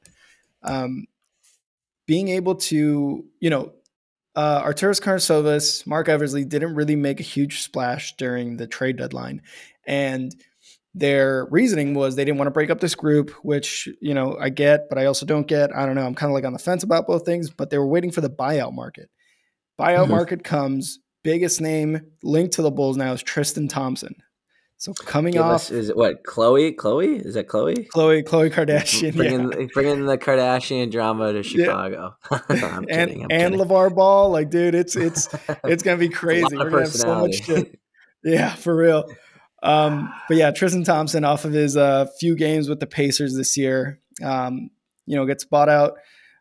[0.62, 1.06] um,
[2.06, 3.72] being able to, you know,
[4.36, 9.42] uh, Arturas Karnisovas, Marc Eversley didn't really make a huge splash during the trade deadline,
[9.86, 10.34] and
[10.94, 14.48] their reasoning was they didn't want to break up this group, which you know I
[14.48, 15.74] get, but I also don't get.
[15.74, 16.06] I don't know.
[16.06, 18.20] I'm kind of like on the fence about both things, but they were waiting for
[18.20, 19.08] the buyout market.
[19.80, 20.10] Buyout Mhm.
[20.10, 20.98] market comes.
[21.22, 24.14] Biggest name linked to the Bulls now is Tristan Thompson.
[24.80, 26.74] So coming Give off us, is it what Khloe?
[26.74, 27.86] Khloe is that Khloe?
[27.88, 29.66] Khloe Khloe Kardashian, Bringing yeah.
[29.74, 32.16] bringing the Kardashian drama to Chicago.
[32.30, 33.22] I'm and kidding.
[33.30, 33.58] And kidding.
[33.58, 35.28] LaVar Ball, like dude, it's it's
[35.64, 36.56] it's gonna be crazy.
[36.56, 37.78] We're gonna have so much shit.
[38.24, 39.04] Yeah, for real.
[39.62, 43.58] Um, but yeah, Tristan Thompson off of his uh, few games with the Pacers this
[43.58, 44.70] year, um,
[45.04, 45.98] you know, gets bought out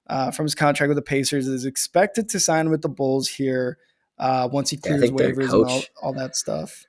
[0.08, 1.46] uh, from his contract with the Pacers.
[1.46, 3.80] Is expected to sign with the Bulls here
[4.18, 6.86] uh, once he clears their waivers and all, all that stuff.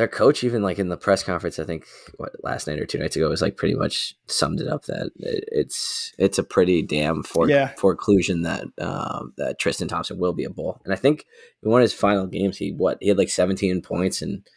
[0.00, 1.84] Their coach even like in the press conference i think
[2.16, 5.10] what last night or two nights ago was like pretty much summed it up that
[5.18, 7.68] it, it's it's a pretty damn for, Yeah.
[7.76, 11.26] foreclusion that um, that tristan thompson will be a bull and i think
[11.62, 14.48] in one of his final games he what he had like 17 points and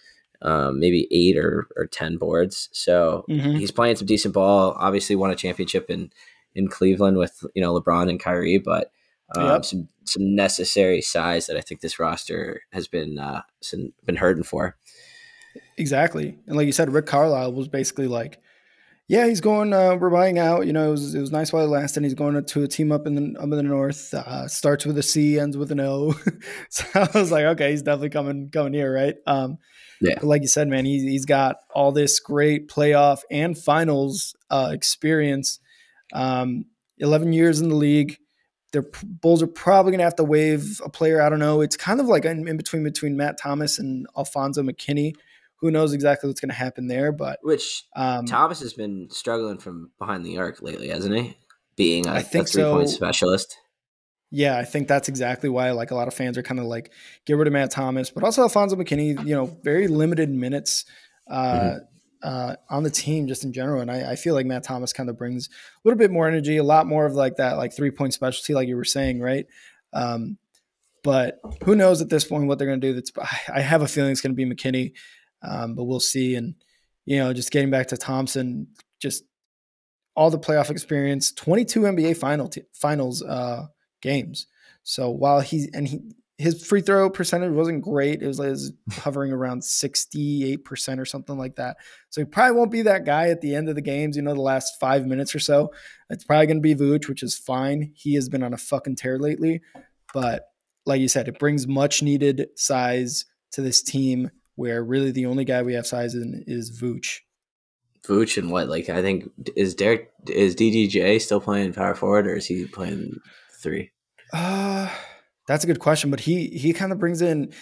[0.41, 3.57] um, maybe eight or, or 10 boards so Mhm.
[3.59, 6.09] he's playing some decent ball obviously won a championship in
[6.55, 8.91] in cleveland with you know lebron and kyrie but
[9.35, 9.65] um, Yep.
[9.65, 13.41] some some necessary size that i think this roster has been uh,
[14.05, 14.75] been hurting for
[15.78, 16.38] Exactly.
[16.47, 18.39] And like you said, Rick Carlisle was basically like,
[19.07, 20.65] yeah, he's going, uh, we're buying out.
[20.65, 22.03] You know, it was, it was nice while it lasted.
[22.03, 24.97] He's going to a team up in the, up in the north, uh, starts with
[24.97, 26.15] a C, ends with an O.
[26.69, 28.93] so I was like, okay, he's definitely coming, coming here.
[28.93, 29.15] Right.
[29.28, 29.57] Um,
[29.99, 30.19] Yeah.
[30.21, 35.59] Like you said, man, he's, he's got all this great playoff and finals uh, experience.
[36.13, 36.65] Um,
[36.99, 38.17] 11 years in the league.
[38.71, 41.21] Their Bulls are probably going to have to waive a player.
[41.21, 41.61] I don't know.
[41.61, 45.13] It's kind of like in, in between between Matt Thomas and Alfonzo McKinnie.
[45.64, 47.14] Who knows exactly what's going to happen there?
[47.14, 51.38] But Which um, Thomas has been struggling from behind the arc lately, hasn't he?
[51.78, 53.57] Being a, I think a three point specialist.
[54.30, 56.91] yeah, I think that's exactly why like a lot of fans are kind of like
[57.26, 59.26] get rid of Matt Thomas, but also Alfonzo McKinnie.
[59.26, 60.84] You know, very limited minutes
[61.30, 61.80] uh, Mhm.
[62.24, 65.09] uh, on the team just in general, and I, I feel like Matt Thomas kind
[65.09, 65.51] of brings a
[65.88, 68.68] little bit more energy, a lot more of like that like three point specialty, like
[68.68, 69.45] you were saying, right?
[69.93, 70.38] Um,
[71.03, 72.93] but who knows at this point what they're going to do?
[72.93, 73.11] That's
[73.53, 74.93] I have a feeling it's going to be McKinnie.
[75.43, 76.35] Um, but we'll see.
[76.35, 76.55] And
[77.05, 78.67] you know, just getting back to Thompson,
[79.01, 79.23] just
[80.15, 83.65] all the playoff experience, 22 NBA final t- finals uh,
[84.01, 84.47] games.
[84.83, 86.01] So while he and he
[86.37, 91.37] his free throw percentage wasn't great, it was, it was hovering around 68% or something
[91.37, 91.77] like that.
[92.09, 94.33] So he probably won't be that guy at the end of the games, you know,
[94.33, 95.71] the last five minutes or so.
[96.09, 97.91] It's probably going to be Vooch, which is fine.
[97.95, 99.61] He has been on a fucking tear lately.
[100.13, 100.47] But
[100.85, 105.45] like you said, it brings much needed size to this team where really the only
[105.45, 107.19] guy we have size in is Vooch.
[108.07, 108.67] Vooch and what?
[108.67, 113.19] Like I think is Derrick is DDJ still playing power forward or is he playing
[113.61, 113.91] three?
[114.31, 114.89] Uh
[115.47, 117.53] that's a good question, but he he kind of brings in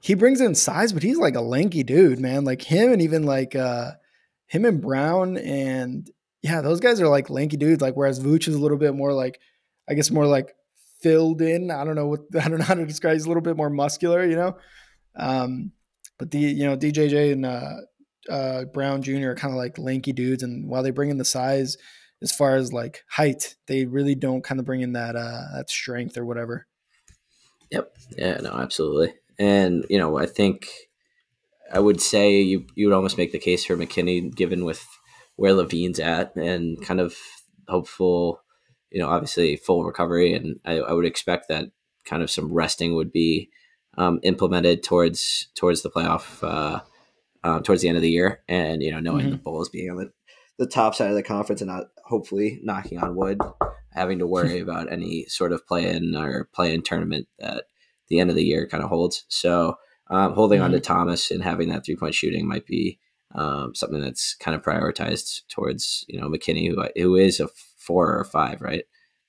[0.00, 2.44] he brings in size, but he's like a lanky dude, man.
[2.44, 3.92] Like him and even like uh
[4.46, 6.10] him and Brown and
[6.42, 7.82] yeah, those guys are like lanky dudes.
[7.82, 9.40] Like whereas Vooch is a little bit more like
[9.88, 10.54] I guess more like
[11.00, 11.70] filled in.
[11.70, 13.14] I don't know what I don't know how to describe.
[13.14, 14.56] He's a little bit more muscular, you know.
[15.14, 15.72] Um,
[16.18, 17.74] but the you know DJJ and uh,
[18.30, 19.30] uh, Brown Jr.
[19.30, 21.76] are kind of like lanky dudes, and while they bring in the size
[22.22, 25.70] as far as like height, they really don't kind of bring in that uh, that
[25.70, 26.66] strength or whatever.
[27.70, 27.96] Yep.
[28.16, 28.38] Yeah.
[28.42, 28.52] No.
[28.52, 29.14] Absolutely.
[29.38, 30.68] And you know, I think
[31.72, 34.84] I would say you you would almost make the case for McKinnie, given with
[35.36, 37.16] where LaVine's at, and kind of
[37.68, 38.42] hopeful.
[38.90, 41.66] You know, obviously full recovery, and I, I would expect that
[42.06, 43.50] kind of some resting would be
[43.96, 46.80] um, implemented towards towards the playoff uh,
[47.44, 49.30] um, towards the end of the year, and you know, knowing mm-hmm.
[49.32, 50.12] the Bulls being on the,
[50.58, 53.38] the top side of the conference and not hopefully knocking on wood,
[53.92, 57.64] having to worry about any sort of play in or play in tournament that
[58.08, 59.24] the end of the year kind of holds.
[59.28, 59.76] So
[60.10, 60.64] um, holding mm-hmm.
[60.64, 60.92] on to mm-hmm.
[60.92, 62.98] Thomas and having that three point shooting might be
[63.34, 68.16] um, something that's kind of prioritized towards you know McKinnie, who who is a four
[68.16, 68.84] or five, right?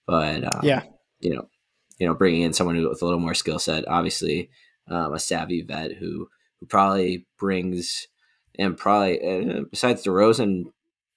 [0.05, 0.84] But um, yeah,
[1.20, 1.49] you know,
[1.97, 4.49] you know, bringing in someone with a little more skill set, obviously
[4.89, 6.29] um, a savvy vet who
[6.59, 8.07] who probably brings
[8.57, 10.65] and probably uh, besides DeRozan,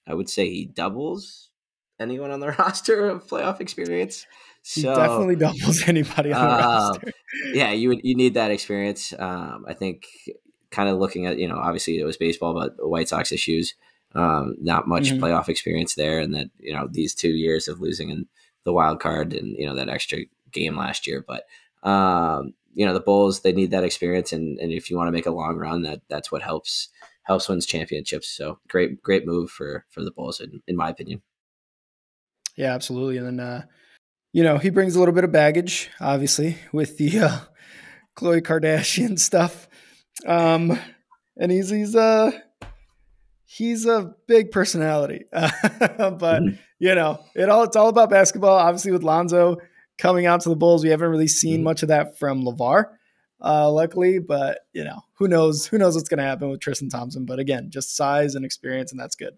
[0.07, 1.49] I would say he doubles
[1.99, 4.25] anyone on the roster of playoff experience.
[4.63, 7.11] So, he definitely doubles anybody on the uh, roster.
[7.53, 9.13] yeah, you would you need that experience.
[9.17, 10.05] Um, I think
[10.69, 13.75] kind of looking at you know obviously it was baseball, but the White Sox issues.
[14.13, 15.23] Um, not much mm-hmm.
[15.23, 18.27] playoff experience there, and that you know these two years of losing in
[18.65, 20.19] the wild card and you know that extra
[20.51, 21.43] game last year, but
[21.87, 25.11] um, you know the Bulls they need that experience, and and if you want to
[25.11, 26.89] make a long run, that that's what helps
[27.23, 28.29] helps wins championships.
[28.29, 31.21] So great great move for for the Bulls in, in my opinion.
[32.55, 33.17] Yeah, absolutely.
[33.17, 33.63] And then uh,
[34.33, 37.39] you know he brings a little bit of baggage, obviously, with the uh,
[38.17, 39.67] Khloe Kardashian stuff.
[40.25, 40.77] Um,
[41.37, 42.31] and he's he's uh
[43.45, 46.55] he's a big personality, but mm-hmm.
[46.79, 48.57] you know it all it's all about basketball.
[48.57, 49.57] Obviously, with Lonzo
[50.01, 50.83] coming out to the Bulls.
[50.83, 51.63] We haven't really seen mm-hmm.
[51.63, 52.85] much of that from LaVar,
[53.39, 54.19] uh, luckily.
[54.19, 55.67] But you know, who knows?
[55.67, 57.25] Who knows what's going to happen with Tristan Thompson?
[57.25, 59.37] But again, just size and experience, and that's good.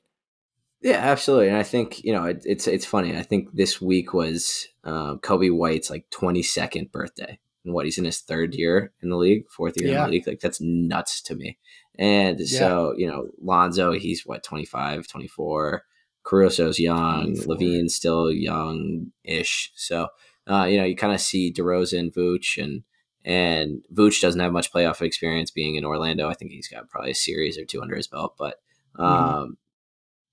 [0.81, 1.49] Yeah, absolutely.
[1.49, 3.15] And I think you know it, it's it's funny.
[3.15, 7.97] I think this week was uh, Coby White's like twenty second birthday, and what he's
[7.97, 9.99] in his third year in the league, fourth year yeah.
[9.99, 10.27] in the league.
[10.27, 11.57] Like that's nuts to me.
[11.99, 12.59] And yeah.
[12.59, 15.83] so you know, Lonzo, he's what 25, 24.
[16.25, 19.73] Caruso's young, LaVine's still young ish.
[19.75, 20.07] So
[20.47, 22.83] uh, you know, you kind of see DeRozan, Vooch, and
[23.25, 26.29] and Vooch doesn't have much playoff experience being in Orlando.
[26.29, 28.55] I think he's got probably a series or two under his belt, but
[28.97, 29.03] mm-hmm.
[29.03, 29.51] um, mm-hmm.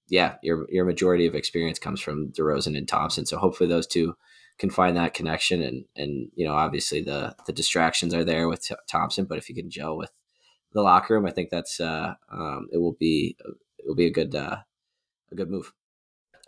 [0.09, 3.27] yeah, your your majority of experience comes from DeRozan and Thompson.
[3.27, 4.17] So hopefully those two
[4.59, 8.71] can find that connection, and and you know, obviously the the distractions are there with
[8.91, 10.11] Thompson, but if you can gel with
[10.73, 13.37] the locker room, I think that's uh, um, it will be
[13.79, 14.57] it will be a good uh,
[15.31, 15.73] a good move.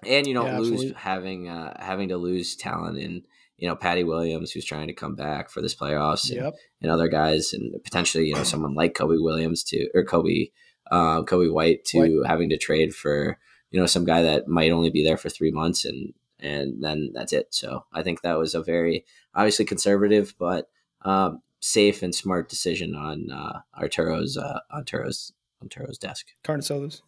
[0.04, 3.22] And you don't yeah, lose having uh, having to lose talent in
[3.62, 6.54] you know, Patty Williams, who's trying to come back for this playoffs, and, yep.
[6.80, 10.48] and other guys, and potentially, you know, someone like Kobe Williams to or Kobe,
[10.90, 12.26] uh, Coby White to White.
[12.28, 13.38] having to trade for,
[13.70, 17.12] you know, some guy that might only be there for three months, and and then
[17.14, 17.54] that's it.
[17.54, 20.68] So I think that was a very obviously conservative, but
[21.02, 25.32] um, safe and smart decision on uh, Arturo's uh, Arturo's
[25.62, 26.26] Arturo's desk.
[26.42, 27.02] Carnicelos.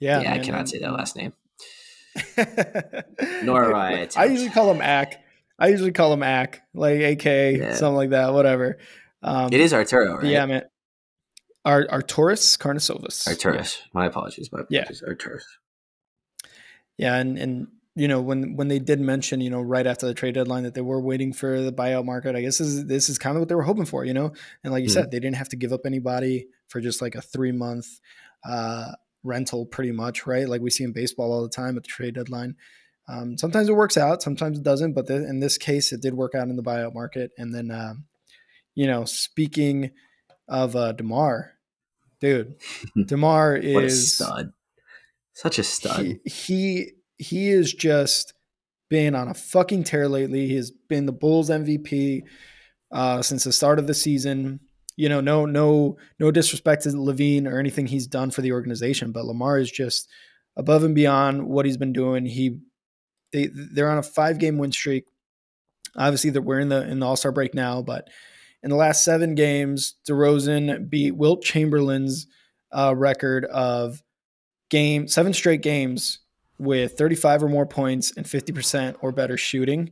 [0.00, 1.32] Yeah, yeah, man, I cannot man, say that last name.
[3.42, 4.06] Nor I.
[4.16, 5.24] I usually call him Ack.
[5.58, 7.74] I usually call him Ack, like AK, yeah.
[7.74, 8.78] something like that, whatever.
[9.22, 10.26] Um, it is Arturo, right?
[10.26, 10.62] Yeah, man.
[11.64, 13.26] Ar- Arturas Karnisovas.
[13.26, 13.78] Arturas.
[13.78, 13.86] Yeah.
[13.92, 14.50] My apologies.
[14.52, 15.02] My apologies.
[15.04, 15.12] Yeah.
[15.12, 15.42] Arturas.
[16.96, 20.14] Yeah, and and you know when when they did mention you know right after the
[20.14, 23.08] trade deadline that they were waiting for the buyout market, I guess this is this
[23.08, 24.32] is kind of what they were hoping for, you know.
[24.62, 24.94] And like you mm-hmm.
[24.94, 27.86] said, they didn't have to give up anybody for just like a three month
[28.48, 28.92] uh,
[29.24, 30.48] rental, pretty much, right?
[30.48, 32.56] Like we see in baseball all the time at the trade deadline.
[33.08, 34.92] Um, sometimes it works out, sometimes it doesn't.
[34.92, 37.30] But in this case, it did work out in the buyout market.
[37.38, 38.04] And then, um,
[38.74, 39.90] you know, speaking
[40.48, 41.52] of uh, Demar,
[42.20, 42.54] dude.
[43.06, 44.52] Demar is stud.
[45.34, 46.04] Such a stud.
[46.04, 48.34] He, he he is just
[48.88, 50.48] been on a fucking tear lately.
[50.48, 52.22] He has been the Bulls MVP
[52.90, 54.60] uh, since the start of the season.
[54.96, 59.12] You know, no no no disrespect to LaVine or anything he's done for the organization,
[59.12, 60.08] but Lamar is just
[60.56, 62.26] above and beyond what he's been doing.
[62.26, 62.58] He
[63.32, 65.06] they they're on a five game win streak.
[65.96, 68.08] Obviously, that we're in the in the All Star break now, but
[68.62, 72.26] in the last seven games, DeRozan beat Wilt Chamberlain's
[72.72, 74.02] uh, record of
[74.70, 76.20] game seven straight games
[76.58, 79.90] with 35 or more points and 50% or better shooting.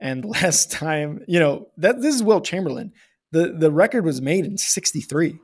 [0.00, 2.92] And last time, you know, that this is Wilt Chamberlain.
[3.30, 5.38] The the record was made in 63.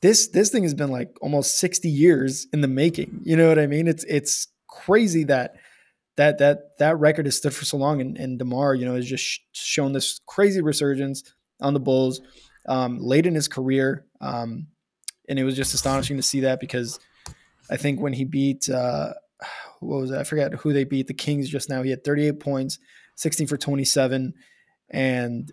[0.00, 3.20] This this thing has been like almost 60 years in the making.
[3.24, 3.86] You know what I mean?
[3.86, 5.56] It's it's crazy that
[6.20, 9.06] that that that record has stood for so long and, and DeMar, you know, has
[9.06, 11.22] just shown this crazy resurgence
[11.62, 12.20] on the Bulls
[12.68, 14.04] um, late in his career.
[14.20, 14.66] Um,
[15.30, 17.00] and it was just astonishing to see that because
[17.70, 19.14] I think when he beat uh,
[19.80, 20.18] what was it?
[20.18, 21.06] I forget who they beat.
[21.06, 21.82] The Kings just now.
[21.82, 22.78] He had 38 points,
[23.16, 24.34] 16 for 27,
[24.90, 25.52] and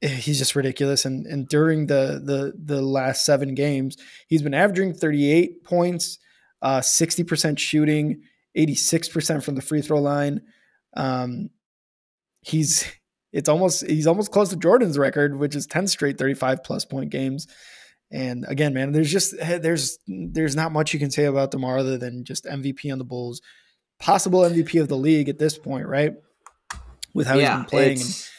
[0.00, 1.04] he's just ridiculous.
[1.04, 3.96] And and during the the the last seven games,
[4.28, 6.20] he's been averaging 38 points,
[6.62, 8.22] uh, 60% shooting,
[8.56, 10.42] 86% from the free throw line.
[10.96, 11.50] Um,
[12.42, 12.90] he's
[13.32, 17.10] it's almost he's almost close to Jordan's record, which is 10 straight 35 plus point
[17.10, 17.48] games.
[18.12, 21.98] And again, man, there's just there's there's not much you can say about Demar other
[21.98, 23.42] than just MVP on the Bulls,
[23.98, 26.12] possible MVP of the league at this point, right?
[27.12, 27.98] With how yeah, he's been playing.
[27.98, 28.30] It's,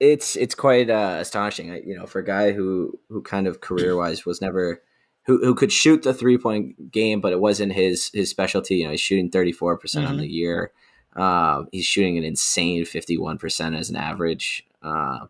[0.00, 3.96] it's it's quite uh, astonishing, you know, for a guy who who kind of career
[3.96, 4.82] wise was never
[5.26, 8.76] who who could shoot the three point game, but it wasn't his his specialty.
[8.76, 10.32] You know, he's shooting thirty four percent on the mm-hmm.
[10.32, 10.72] year.
[11.16, 15.20] Uh, he's shooting an insane fifty one percent as an average, uh,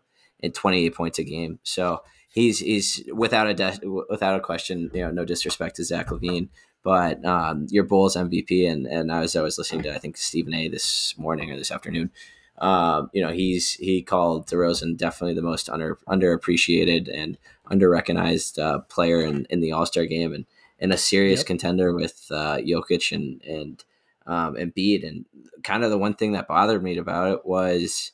[0.41, 1.59] and twenty eight points a game.
[1.63, 3.79] So he's he's without a de-
[4.09, 4.91] without a question.
[4.93, 6.49] You know, no disrespect to Zach LaVine,
[6.83, 8.69] but um, your Bulls MVP.
[8.69, 10.67] And and as I was listening to I think Stephen A.
[10.67, 12.11] this morning or this afternoon,
[12.57, 17.37] um, you know, he's he called DeRozan definitely the most under underappreciated and
[17.67, 20.45] under recognized uh, player in, in the All Star game, and
[20.79, 21.47] and a serious yep.
[21.47, 23.83] contender with uh, Jokic and and
[24.25, 25.07] um, and Embiid.
[25.07, 25.25] And
[25.63, 28.11] kind of the one thing that bothered me about it was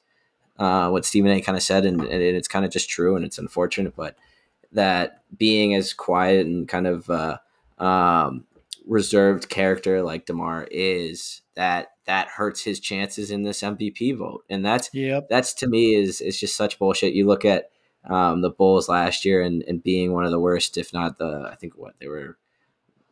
[0.57, 1.41] uh, what Stephen A.
[1.41, 4.15] kind of said, and, and it's kind of just true, and it's unfortunate, but
[4.71, 7.37] that being as quiet and kind of uh,
[7.79, 8.45] um,
[8.85, 14.65] reserved character like Demar is, that that hurts his chances in this MVP vote, and
[14.65, 15.27] that's yep.
[15.29, 17.13] that's to me is is just such bullshit.
[17.13, 17.70] You look at
[18.09, 21.49] um, the Bulls last year and, and being one of the worst, if not the,
[21.51, 22.37] I think what they were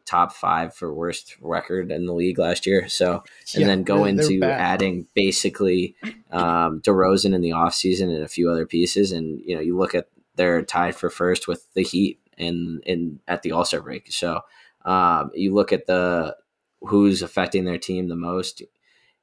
[0.05, 2.87] top five for worst record in the league last year.
[2.87, 3.23] So,
[3.53, 5.95] and yeah, then go into adding basically
[6.31, 9.11] um, DeRozan in the offseason and a few other pieces.
[9.11, 13.19] And, you know, you look at they're tied for first with the Heat in, in
[13.27, 14.11] at the All Star break.
[14.11, 14.41] So,
[14.83, 16.35] um, you look at the
[16.81, 18.63] who's affecting their team the most.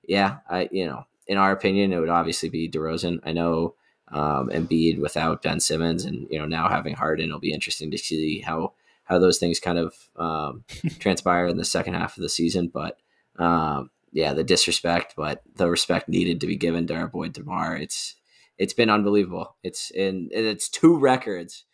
[0.07, 3.19] Yeah, I, you know, in our opinion, it would obviously be DeRozan.
[3.25, 3.75] I know
[4.09, 7.99] um, Embiid without Ben Simmons, and you know now having Harden, it'll be interesting to
[7.99, 8.73] see how
[9.05, 10.65] how those things kind of um,
[10.99, 12.69] transpire in the second half of the season.
[12.69, 12.99] But
[13.39, 17.77] um, yeah, the disrespect, but the respect needed to be given to our boy Demar.
[17.77, 18.15] It's
[18.59, 19.57] it's been unbelievable.
[19.63, 21.65] It's in it's two records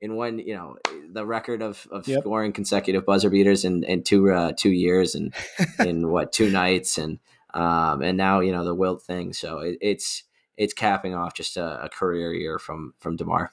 [0.00, 0.38] in one.
[0.38, 0.76] You know,
[1.12, 2.22] the record of, of yep.
[2.22, 5.34] scoring consecutive buzzer beaters in, in two uh, two years and
[5.78, 7.18] in what two nights and
[7.52, 9.32] um, and now you know the Wilt thing.
[9.32, 10.24] So it, it's
[10.60, 13.50] it's capping off just a, a career year from from Demar.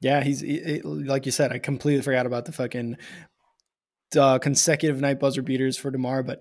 [0.00, 1.52] Yeah, he's he, like you said.
[1.52, 2.96] I completely forgot about the fucking
[4.18, 6.40] uh, consecutive night buzzer beaters for Demar, but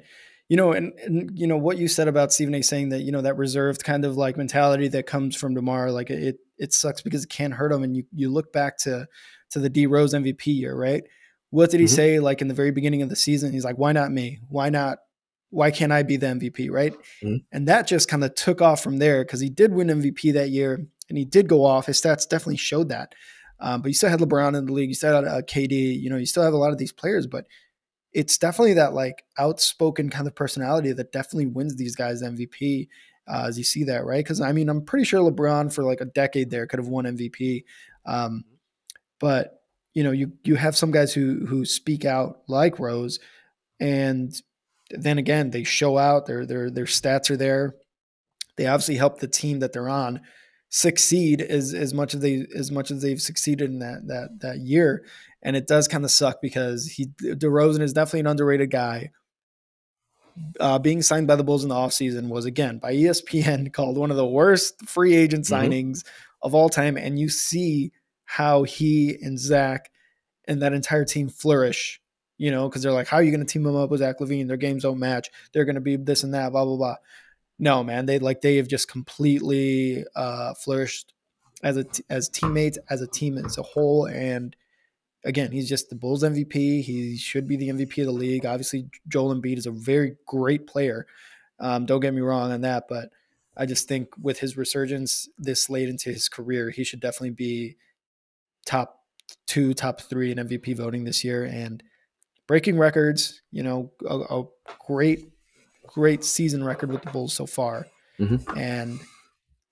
[0.50, 2.64] you know, and, and you know what you said about Stephen A.
[2.64, 6.10] saying that you know that reserved kind of like mentality that comes from Demar, like
[6.10, 7.84] it it sucks because it can't hurt him.
[7.84, 9.08] And you you look back to
[9.52, 11.04] to the D Rose MVP year, right?
[11.52, 11.96] What did he mm-hmm.
[11.96, 13.54] say like in the very beginning of the season?
[13.54, 14.40] He's like, why not me?
[14.50, 14.98] Why not?
[15.50, 16.94] Why can't I be the MVP, right?
[17.24, 17.38] Mm-hmm.
[17.52, 20.50] And that just kind of took off from there because he did win MVP that
[20.50, 21.86] year and he did go off.
[21.86, 23.14] His stats definitely showed that.
[23.60, 24.90] Um, but you still had LeBron in the league.
[24.90, 26.00] You still had uh, KD.
[26.00, 27.46] You know, you still have a lot of these players, but
[28.14, 32.88] it's definitely that like outspoken kind of personality that definitely wins these guys MVP.
[33.28, 34.24] Uh, as you see that, right?
[34.24, 37.06] Because I mean, I'm pretty sure LeBron for like a decade there could have won
[37.06, 37.66] MVP.
[38.06, 38.46] Um,
[39.20, 39.62] but
[39.94, 43.20] you know, you you have some guys who who speak out like Rose,
[43.80, 44.34] and
[44.90, 46.26] then again, they show out.
[46.26, 47.76] Their their their stats are there.
[48.56, 50.22] They obviously help the team that they're on
[50.70, 54.58] succeed as as much as they as much as they've succeeded in that that that
[54.60, 55.06] year.
[55.42, 59.12] And it does kind of suck because he DeRozan is definitely an underrated guy.
[60.60, 64.12] Uh, being signed by the Bulls in the offseason was again by ESPN called one
[64.12, 65.72] of the worst free agent mm-hmm.
[65.72, 66.04] signings
[66.42, 66.98] of all time.
[66.98, 67.92] And you see
[68.26, 69.90] how he and Zach
[70.48, 72.02] and that entire team flourish.
[72.38, 74.20] You know, because they're like, how are you going to team them up with Zach
[74.20, 74.48] LaVine?
[74.48, 75.30] Their games don't match.
[75.54, 76.52] They're going to be this and that.
[76.52, 76.96] Blah blah blah.
[77.60, 81.14] No, man, they like they have just completely uh, flourished
[81.64, 84.56] as a t- as teammates, as a team as a whole, and
[85.26, 86.84] again, he's just the Bulls MVP.
[86.84, 88.46] He should be the MVP of the league.
[88.46, 91.06] Obviously, Joel Embiid is a very great player.
[91.60, 93.10] Um, don't get me wrong on that, but
[93.56, 97.78] I just think with his resurgence this late into his career, he should definitely be
[98.66, 99.02] top
[99.48, 101.82] two, top three in MVP voting this year and
[102.48, 103.42] breaking records.
[103.52, 104.44] You know, a, a
[104.88, 105.30] great,
[105.86, 107.88] great season record with the Bulls so far.
[108.20, 108.58] Mm-hmm.
[108.58, 109.00] And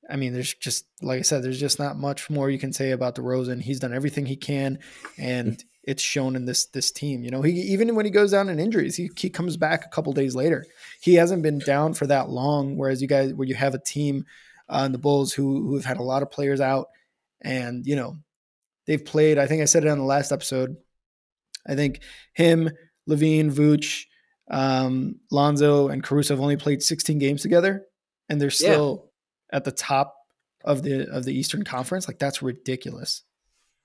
[0.09, 2.91] I mean, there's just like I said, there's just not much more you can say
[2.91, 3.61] about DeRozan.
[3.61, 4.79] He's done everything he can,
[5.17, 5.67] and mm-hmm.
[5.83, 7.23] it's shown in this this team.
[7.23, 9.89] You know, he even when he goes down in injuries, he he comes back a
[9.89, 10.65] couple days later.
[11.01, 12.77] He hasn't been down for that long.
[12.77, 14.25] Whereas you guys, where you have a team
[14.69, 16.87] uh, the Bulls who who have had a lot of players out,
[17.41, 18.17] and you know,
[18.87, 19.37] they've played.
[19.37, 20.75] I think I said it on the last episode.
[21.67, 22.01] I think
[22.33, 22.69] him,
[23.09, 24.05] LaVine, Vooch,
[24.49, 27.85] um, Lonzo, and Caruso have only played 16 games together,
[28.29, 29.09] and they're still
[29.51, 29.57] yeah.
[29.57, 30.15] at the top
[30.63, 32.07] of the of the Eastern Conference.
[32.07, 33.23] Like that's ridiculous.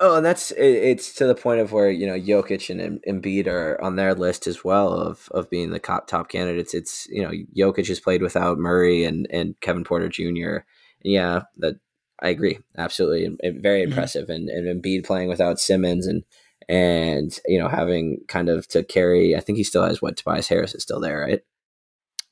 [0.02, 3.78] Oh, and that's it's to the point of where you know Jokic and Embiid are
[3.82, 6.72] on their list as well of of being the top top candidates.
[6.72, 10.64] It's you know Jokic has played without Murray and and Kevin Porter Jr.
[11.02, 11.76] Yeah, that
[12.18, 13.90] I agree absolutely, very mm-hmm.
[13.92, 14.30] impressive.
[14.30, 16.24] And and Embiid playing without Simmons and
[16.70, 19.34] and you know having kind of to carry.
[19.36, 21.40] I think he still has what Tobias Harris is still there, right?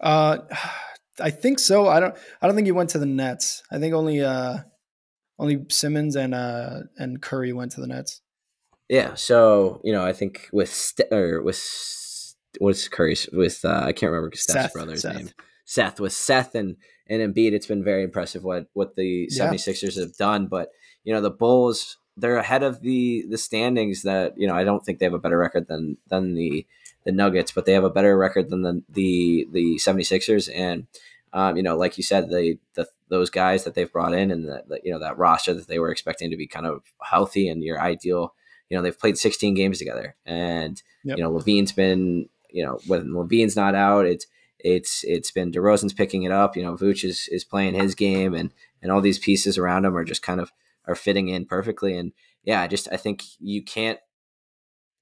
[0.00, 0.38] Uh,
[1.20, 1.88] I think so.
[1.88, 2.16] I don't.
[2.40, 3.64] I don't think he went to the Nets.
[3.72, 4.58] I think only uh
[5.40, 8.20] only Simmons and uh and Curry went to the Nets.
[8.88, 9.14] Yeah.
[9.14, 11.58] So you know, I think with St- or with
[12.58, 15.16] what's Curry's with uh, I can't remember Steph's Seth, brother's Seth.
[15.16, 15.30] name.
[15.64, 16.76] Seth with Seth and
[17.08, 17.52] and Embiid.
[17.52, 20.02] It's been very impressive what what the 76ers yeah.
[20.04, 20.46] have done.
[20.46, 20.68] But
[21.02, 24.02] you know, the Bulls they're ahead of the the standings.
[24.02, 26.66] That you know, I don't think they have a better record than than the
[27.04, 30.50] the Nuggets, but they have a better record than the the the 76ers.
[30.54, 30.86] And
[31.32, 34.48] um, you know, like you said, the, the those guys that they've brought in and
[34.48, 37.62] that you know that roster that they were expecting to be kind of healthy and
[37.62, 38.34] your ideal.
[38.68, 41.16] You know, they've played 16 games together, and yep.
[41.16, 44.26] you know, LaVine's been you know when LaVine's not out, it's
[44.58, 46.56] it's it's been DeRozan's picking it up.
[46.56, 48.52] You know, Vooch is is playing his game, and
[48.82, 50.52] and all these pieces around him are just kind of
[50.88, 51.96] are fitting in perfectly.
[51.96, 52.12] And
[52.42, 54.00] yeah, I just I think you can't.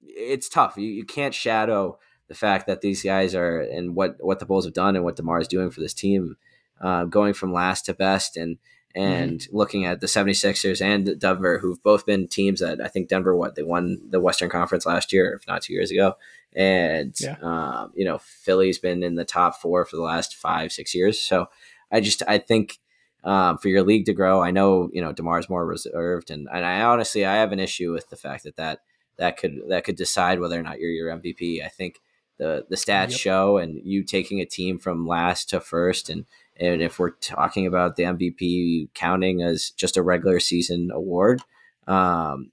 [0.02, 0.76] It's tough.
[0.76, 4.64] You you can't shadow the fact that these guys are and what what the Bulls
[4.64, 6.36] have done and what Demar is doing for this team,
[6.80, 8.58] uh, going from last to best and
[8.96, 9.56] and mm-hmm.
[9.56, 13.54] looking at the 76ers and Denver, who've both been teams that I think Denver, what
[13.54, 16.14] they won the Western Conference last year, if not two years ago.
[16.54, 17.36] And, yeah.
[17.42, 21.20] um, you know, Philly's been in the top four for the last five, six years.
[21.20, 21.50] So
[21.92, 22.78] I just, I think
[23.26, 26.30] um, for your league to grow, I know, you know, DeMar's more reserved.
[26.30, 28.80] And, and I honestly, I have an issue with the fact that that,
[29.18, 31.62] that could, that could decide whether or not you're your MVP.
[31.62, 32.00] I think
[32.38, 33.18] the the stats yep.
[33.18, 36.26] show and you taking a team from last to first and
[36.58, 41.42] and if we're talking about the MVP counting as just a regular season award,
[41.86, 42.50] um,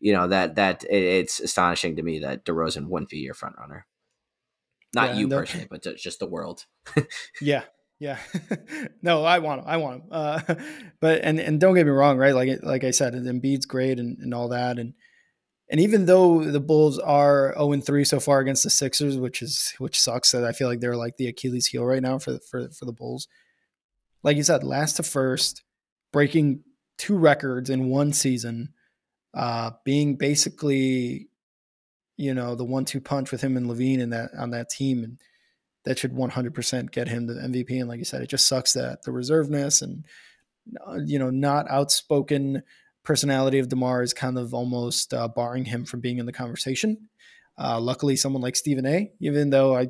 [0.00, 3.56] you know that that it, it's astonishing to me that DeRozan wouldn't be your front
[3.58, 3.86] runner.
[4.94, 6.64] Not yeah, you personally, but just the world.
[7.42, 7.64] yeah,
[7.98, 8.18] yeah.
[9.02, 9.68] no, I want him.
[9.68, 10.08] I want him.
[10.10, 10.40] Uh,
[11.00, 12.34] but and and don't get me wrong, right?
[12.34, 14.94] Like like I said, Embiid's great and, and all that, and
[15.68, 19.74] and even though the Bulls are 0 3 so far against the Sixers, which is
[19.78, 22.68] which sucks that I feel like they're like the Achilles heel right now for for
[22.70, 23.28] for the Bulls.
[24.22, 25.62] Like you said, last to first,
[26.12, 26.62] breaking
[26.98, 28.70] two records in one season,
[29.34, 31.28] uh, being basically,
[32.16, 35.18] you know, the one-two punch with him and LaVine in that on that team, and
[35.86, 37.70] that should 100% get him the MVP.
[37.70, 40.04] And like you said, it just sucks that the reservedness and
[40.86, 42.62] uh, you know not outspoken
[43.04, 47.08] personality of Demar is kind of almost uh, barring him from being in the conversation.
[47.56, 49.12] Uh, luckily, someone like Stephen A.
[49.20, 49.88] Even though I,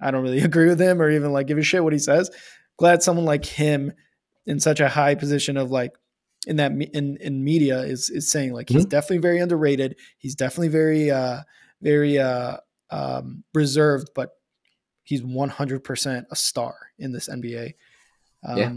[0.00, 2.30] I don't really agree with him or even like give a shit what he says.
[2.78, 3.92] Glad someone like him
[4.46, 5.92] in such a high position of like
[6.46, 8.78] in that in in media is is saying like mm-hmm.
[8.78, 9.96] he's definitely very underrated.
[10.18, 11.40] He's definitely very uh
[11.80, 12.58] very uh
[12.90, 14.30] um reserved, but
[15.02, 17.74] he's 100% a star in this NBA.
[18.44, 18.72] Um, yeah.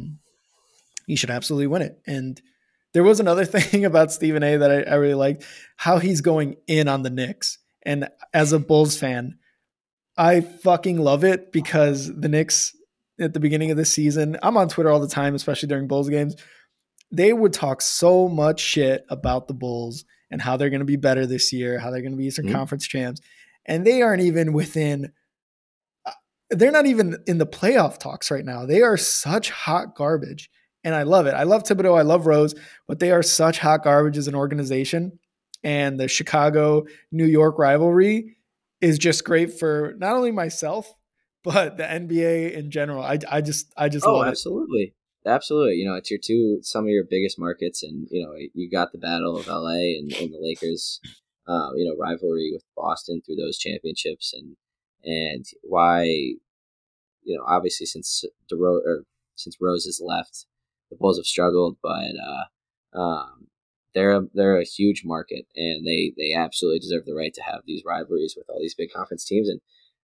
[1.08, 2.00] He should absolutely win it.
[2.08, 2.42] And
[2.94, 5.46] there was another thing about Stephen A that I, I really liked
[5.76, 7.60] how he's going in on the Knicks.
[7.84, 9.38] And as a Bulls fan,
[10.18, 12.76] I fucking love it because the Knicks
[13.20, 16.10] at the beginning of the season, I'm on Twitter all the time, especially during Bulls
[16.10, 16.36] games.
[17.12, 20.96] They would talk so much shit about the Bulls and how they're going to be
[20.96, 22.56] better this year, how they're going to be Eastern mm-hmm.
[22.56, 23.22] Conference champs.
[23.66, 25.12] And they aren't even within,
[26.50, 28.66] they're not even in the playoff talks right now.
[28.66, 30.50] They are such hot garbage
[30.84, 31.34] and I love it.
[31.34, 31.98] I love Thibodeau.
[31.98, 32.54] I love Rose,
[32.88, 35.20] but they are such hot garbage as an organization.
[35.64, 38.38] and the Chicago New York rivalry
[38.82, 40.94] is just great for not only myself
[41.44, 43.04] but the NBA in general.
[43.04, 44.94] I, I just I just oh absolutely
[45.26, 48.70] absolutely you know it's your two some of your biggest markets and you know you
[48.70, 51.00] got the battle of LA and, and the Lakers
[51.48, 54.56] um, you know rivalry with Boston through those championships and
[55.06, 59.04] and why you know obviously since DeRo- or
[59.36, 60.46] since Rose has left
[60.90, 63.48] the Bulls have struggled but uh, um,
[63.94, 67.62] they're a, they're a huge market and they they absolutely deserve the right to have
[67.66, 69.62] these rivalries with all these big conference teams and,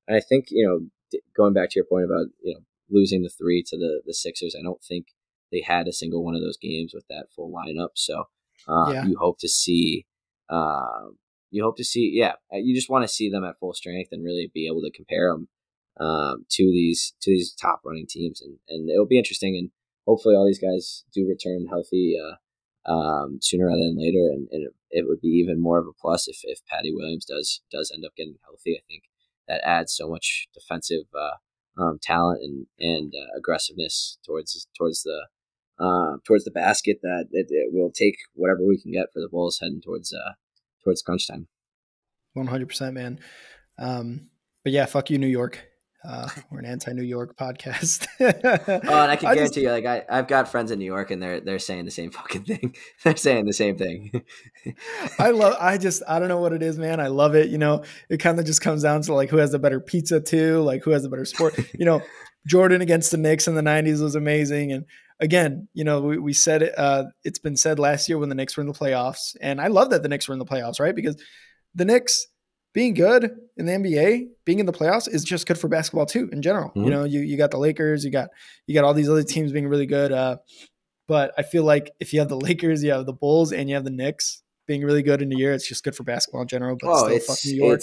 [0.07, 3.29] and I think you know going back to your point about you know losing the
[3.29, 5.07] three to the the Sixers, I don't think
[5.51, 7.89] they had a single one of those games with that full lineup.
[7.95, 8.25] So
[8.67, 9.05] uh, yeah.
[9.05, 10.05] you hope to see,
[10.49, 11.09] uh,
[11.51, 14.09] you hope to see, yeah, uh, you just want to see them at full strength
[14.11, 15.49] and really be able to compare them
[15.99, 19.55] um, to these to these top running teams, and and it'll be interesting.
[19.57, 19.69] And
[20.07, 22.17] hopefully, all these guys do return healthy.
[22.19, 22.35] Uh,
[22.83, 25.93] um, sooner rather than later, and, and it, it, would be even more of a
[26.01, 28.75] plus if, if Patty Williams does does end up getting healthy.
[28.75, 29.03] I think
[29.47, 35.27] that adds so much defensive uh, um, talent and and uh, aggressiveness towards towards the
[35.79, 39.29] uh, towards the basket that it, it, will take whatever we can get for the
[39.29, 40.33] Bulls heading towards uh,
[40.83, 41.47] towards crunch time.
[42.33, 43.19] One hundred percent, man.
[43.77, 44.29] Um,
[44.63, 45.67] but yeah, fuck you, New York.
[46.03, 48.07] Uh, we're an anti-New York podcast.
[48.19, 50.85] oh, and I can I guarantee just, you, like I, I've got friends in New
[50.85, 52.75] York, and they're they're saying the same fucking thing.
[53.03, 54.23] they're saying the same thing.
[55.19, 55.55] I love.
[55.59, 56.99] I just I don't know what it is, man.
[56.99, 57.49] I love it.
[57.49, 60.19] You know, it kind of just comes down to like who has the better pizza
[60.19, 61.57] too, like who has the better sport.
[61.77, 62.01] you know,
[62.47, 64.85] Jordan against the Knicks in the '90s was amazing, and
[65.21, 66.73] again, you know, we, we said it.
[66.77, 69.67] Uh, it's been said last year when the Knicks were in the playoffs, and I
[69.67, 70.95] love that the Knicks were in the playoffs, right?
[70.95, 71.21] Because
[71.75, 72.27] the Knicks
[72.73, 76.29] being good in the NBA, being in the playoffs is just good for basketball too
[76.33, 76.69] in general.
[76.69, 76.83] Mm-hmm.
[76.83, 78.29] You know, you you got the Lakers, you got
[78.65, 80.11] you got all these other teams being really good.
[80.11, 80.37] Uh,
[81.07, 83.75] but I feel like if you have the Lakers, you have the Bulls, and you
[83.75, 86.47] have the Knicks being really good in the year, it's just good for basketball in
[86.47, 86.77] general.
[86.79, 87.81] But oh, still, fuck New York.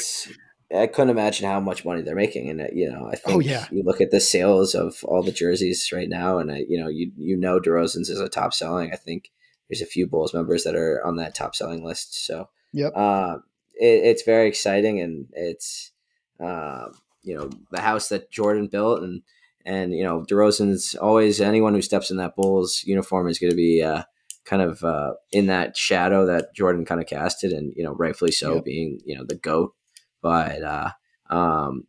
[0.75, 3.41] I couldn't imagine how much money they're making, and you know, I oh, think oh,
[3.41, 3.67] yeah.
[3.71, 6.89] you look at the sales of all the jerseys right now, and I, you know,
[6.89, 8.93] you you know, DeRozan's is a top selling.
[8.93, 9.31] I think
[9.69, 12.27] there's a few Bulls members that are on that top selling list.
[12.27, 12.93] So, yep.
[12.95, 13.39] Uh,
[13.79, 15.93] it, it's very exciting and it's
[16.41, 16.89] uh,
[17.23, 19.23] you know the house that Jordan built and
[19.65, 23.57] and you know DeRozan's always anyone who steps in that Bulls uniform is going to
[23.57, 24.03] be uh,
[24.45, 28.33] kind of uh, in that shadow that Jordan kind of casted and you know rightfully
[28.33, 28.65] so yep.
[28.65, 29.75] being you know the goat
[30.23, 30.91] but uh,
[31.31, 31.87] um,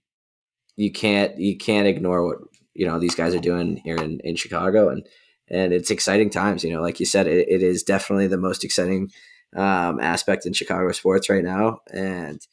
[0.75, 2.37] you can't you can't ignore what
[2.73, 5.05] you know these guys are doing here in, in Chicago and
[5.49, 8.63] and it's exciting times you know like you said it, it is definitely the most
[8.63, 9.09] exciting
[9.55, 12.45] um, aspect in Chicago sports right now, and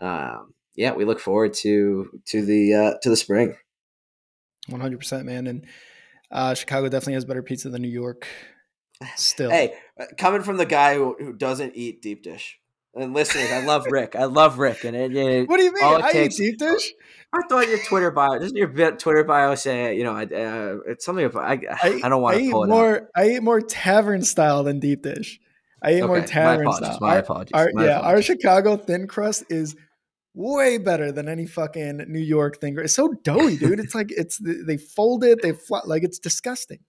[0.00, 3.56] um, yeah, we look forward to to the uh, to the spring.
[4.68, 5.66] One hundred percent, man, and
[6.30, 8.26] uh, Chicago definitely has better pizza than New York.
[9.16, 12.58] Still, hey, uh, coming from the guy who, who doesn't eat deep dish.
[12.94, 14.16] And listeners, I love Rick.
[14.16, 14.84] I love Rick.
[14.84, 15.82] And it, it what do you mean?
[15.82, 16.92] I takes, eat deep dish.
[17.32, 21.24] I thought your Twitter bio, doesn't your Twitter bio say, you know, uh, it's something
[21.24, 23.08] about, I, I, I don't want to pull it more, out.
[23.16, 25.40] I eat more tavern style than deep dish.
[25.82, 26.98] I eat okay, more tavern my style.
[27.00, 27.52] My apologies.
[27.54, 28.30] Our, my yeah, apologies.
[28.30, 29.74] our Chicago thin crust is
[30.34, 32.76] way better than any fucking New York thing.
[32.78, 33.80] It's so doughy, dude.
[33.80, 36.80] It's like it's they fold it, they fly, like it's disgusting.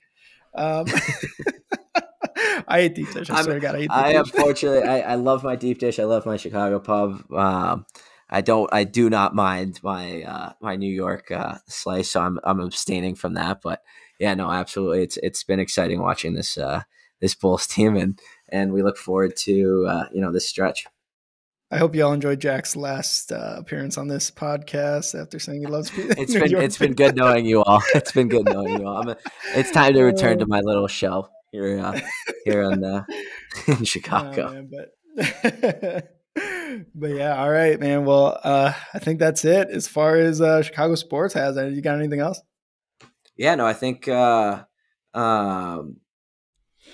[0.56, 0.86] Um,
[2.68, 3.30] I eat deep dish.
[3.30, 3.92] I swear to God, I eat.
[3.92, 6.00] I unfortunately, I, I love my deep dish.
[6.00, 7.32] I love my Chicago pub.
[7.32, 7.86] Um,
[8.30, 8.70] I don't.
[8.74, 13.16] I do not mind my uh, my New York uh, slice, so I'm I'm abstaining
[13.16, 13.62] from that.
[13.62, 13.82] But
[14.20, 15.04] yeah, no, absolutely.
[15.04, 16.84] It's it's been exciting watching this uh,
[17.20, 20.86] this Bulls team, and and we look forward to uh, you know this stretch.
[21.74, 25.66] I hope you all enjoyed Jack's last uh, appearance on this podcast after saying he
[25.66, 25.92] loves.
[25.96, 26.64] it's been York.
[26.66, 27.82] it's been good knowing you all.
[27.96, 29.10] It's been good knowing you all.
[29.10, 29.18] A,
[29.56, 32.00] it's time to return to my little show here uh,
[32.46, 33.06] here in, uh,
[33.66, 34.50] in Chicago.
[34.50, 36.12] Oh, man, but
[36.94, 38.06] but yeah, all right, man.
[38.06, 41.56] Well, uh, I think that's it as far as uh, Chicago sports has.
[41.56, 42.40] You got anything else?
[43.36, 44.64] Yeah, no, I think uh,
[45.16, 45.96] um,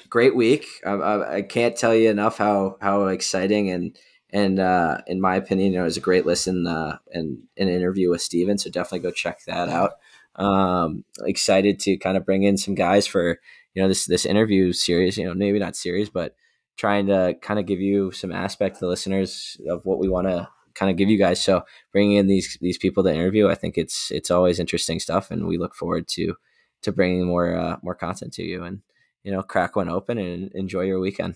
[0.09, 0.67] great week.
[0.85, 3.97] I, I, I, can't tell you enough how how exciting and
[4.31, 8.21] and uh, in my opinion, it was a great listen uh, and an interview with
[8.21, 8.57] Steven.
[8.57, 9.93] So definitely go check that out.
[10.35, 13.39] Um, excited to kind of bring in some guys for
[13.73, 15.17] you know this this interview series.
[15.17, 16.35] You know, maybe not series, but
[16.77, 20.27] trying to kind of give you some aspect to the listeners of what we want
[20.27, 21.41] to kind of give you guys.
[21.41, 25.31] So bringing in these these people to interview, I think it's it's always interesting stuff,
[25.31, 26.35] and we look forward to
[26.83, 28.63] to bringing more uh, more content to you.
[28.63, 28.81] And
[29.23, 31.35] you know, crack one open and enjoy your weekend.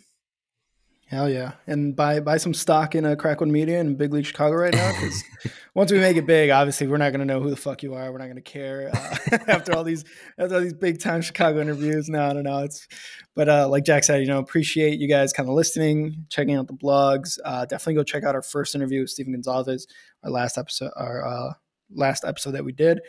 [1.14, 1.52] Hell yeah.
[1.68, 4.74] And buy buy some stock in a Crack One Media and Big League Chicago right
[4.74, 5.24] now because
[5.76, 7.94] once we make it big, obviously we're not going to know who the fuck you
[7.94, 8.12] are.
[8.12, 10.04] We're not going to care uh, after all these
[10.40, 12.10] after all these big time Chicago interviews.
[12.10, 12.64] No, I don't know.
[12.64, 12.88] It's
[13.36, 16.66] but uh, like Jack said, you know, appreciate you guys kind of listening, checking out
[16.66, 17.38] the blogs.
[17.46, 19.86] Uh, definitely go check out our first interview with Stephen Gonzalez,
[20.24, 21.54] our last episode, our uh,
[21.94, 23.02] last episode that we did.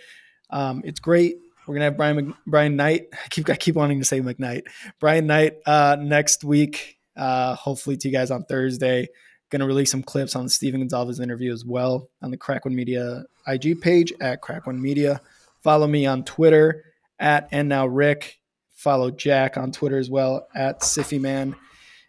[0.51, 1.37] Um, it's great.
[1.67, 3.07] We're gonna have Brian Brian Knight.
[3.13, 4.65] I keep I keep wanting to say McKnight.
[5.01, 6.94] Brian Knight uh, next week.
[7.17, 9.09] Uh, hopefully to you guys on Thursday.
[9.51, 12.75] Gonna release some clips on the Stephen Gonzalez interview as well on the Crack One
[12.75, 15.21] Media IG page at Crack One Media.
[15.63, 16.85] Follow me on Twitter
[17.19, 18.41] at and now Rick.
[18.75, 21.55] Follow Jack on Twitter as well at Siffy Man,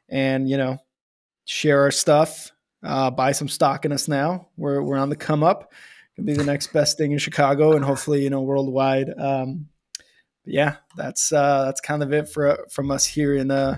[0.10, 0.78] and you know
[1.46, 2.52] share our stuff.
[2.84, 4.48] Uh, buy some stock in us now.
[4.58, 5.72] We're we're on the come up
[6.16, 9.14] can be the next best thing in Chicago and hopefully you know worldwide.
[9.18, 9.68] Um,
[10.46, 13.78] yeah, that's uh, that's kind of it for from us here in uh,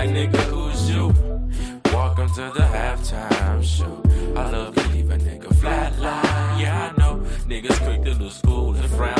[0.00, 1.08] like nigga, who's you?
[1.92, 4.02] Welcome to the halftime show.
[4.34, 6.60] I love to leave a nigga flatline.
[6.60, 9.19] Yeah, I know niggas quick to lose school and frown.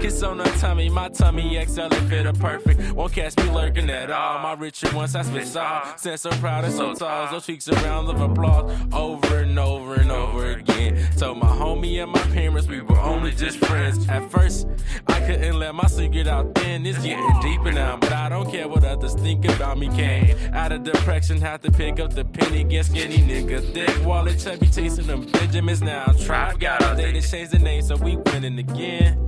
[0.00, 2.92] Kiss on her tummy, my tummy XL and fit her perfect.
[2.92, 4.38] Won't catch me lurking at all.
[4.40, 5.96] My richer once I spit saw.
[5.96, 9.94] Since so proud and so tall, those cheeks a round of applause over and over
[9.94, 10.98] and over again.
[11.16, 14.08] Told my homie and my parents we were only just friends.
[14.08, 14.66] At first,
[15.08, 16.84] I couldn't let my secret out then.
[16.86, 19.88] It's getting deeper now, but I don't care what others think about me.
[19.88, 23.72] Came out of depression, had to pick up the penny, get skinny nigga.
[23.72, 26.06] Thick wallet, chubby, chasing them Benjamins now.
[26.24, 29.18] Tribe got all day to change the name, so we winning again.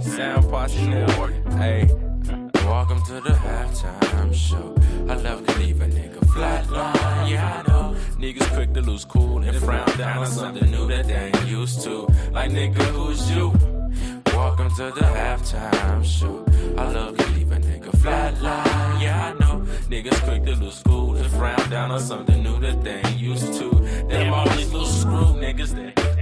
[0.00, 1.26] Sound posse now,
[1.56, 1.88] hey.
[2.64, 4.74] Welcome to the halftime show.
[5.08, 7.96] I love to leave a nigga flatline, yeah I know.
[8.18, 11.82] Niggas quick to lose cool and frown down on something new that they ain't used
[11.82, 12.08] to.
[12.32, 13.52] Like nigga, who's you?
[14.26, 16.44] Welcome to the halftime show.
[16.76, 19.64] I love to leave a nigga flatline, yeah I know.
[19.88, 23.54] Niggas quick to lose cool and frown down on something new that they ain't used
[23.60, 23.70] to.
[24.08, 26.13] Them all these little screw niggas that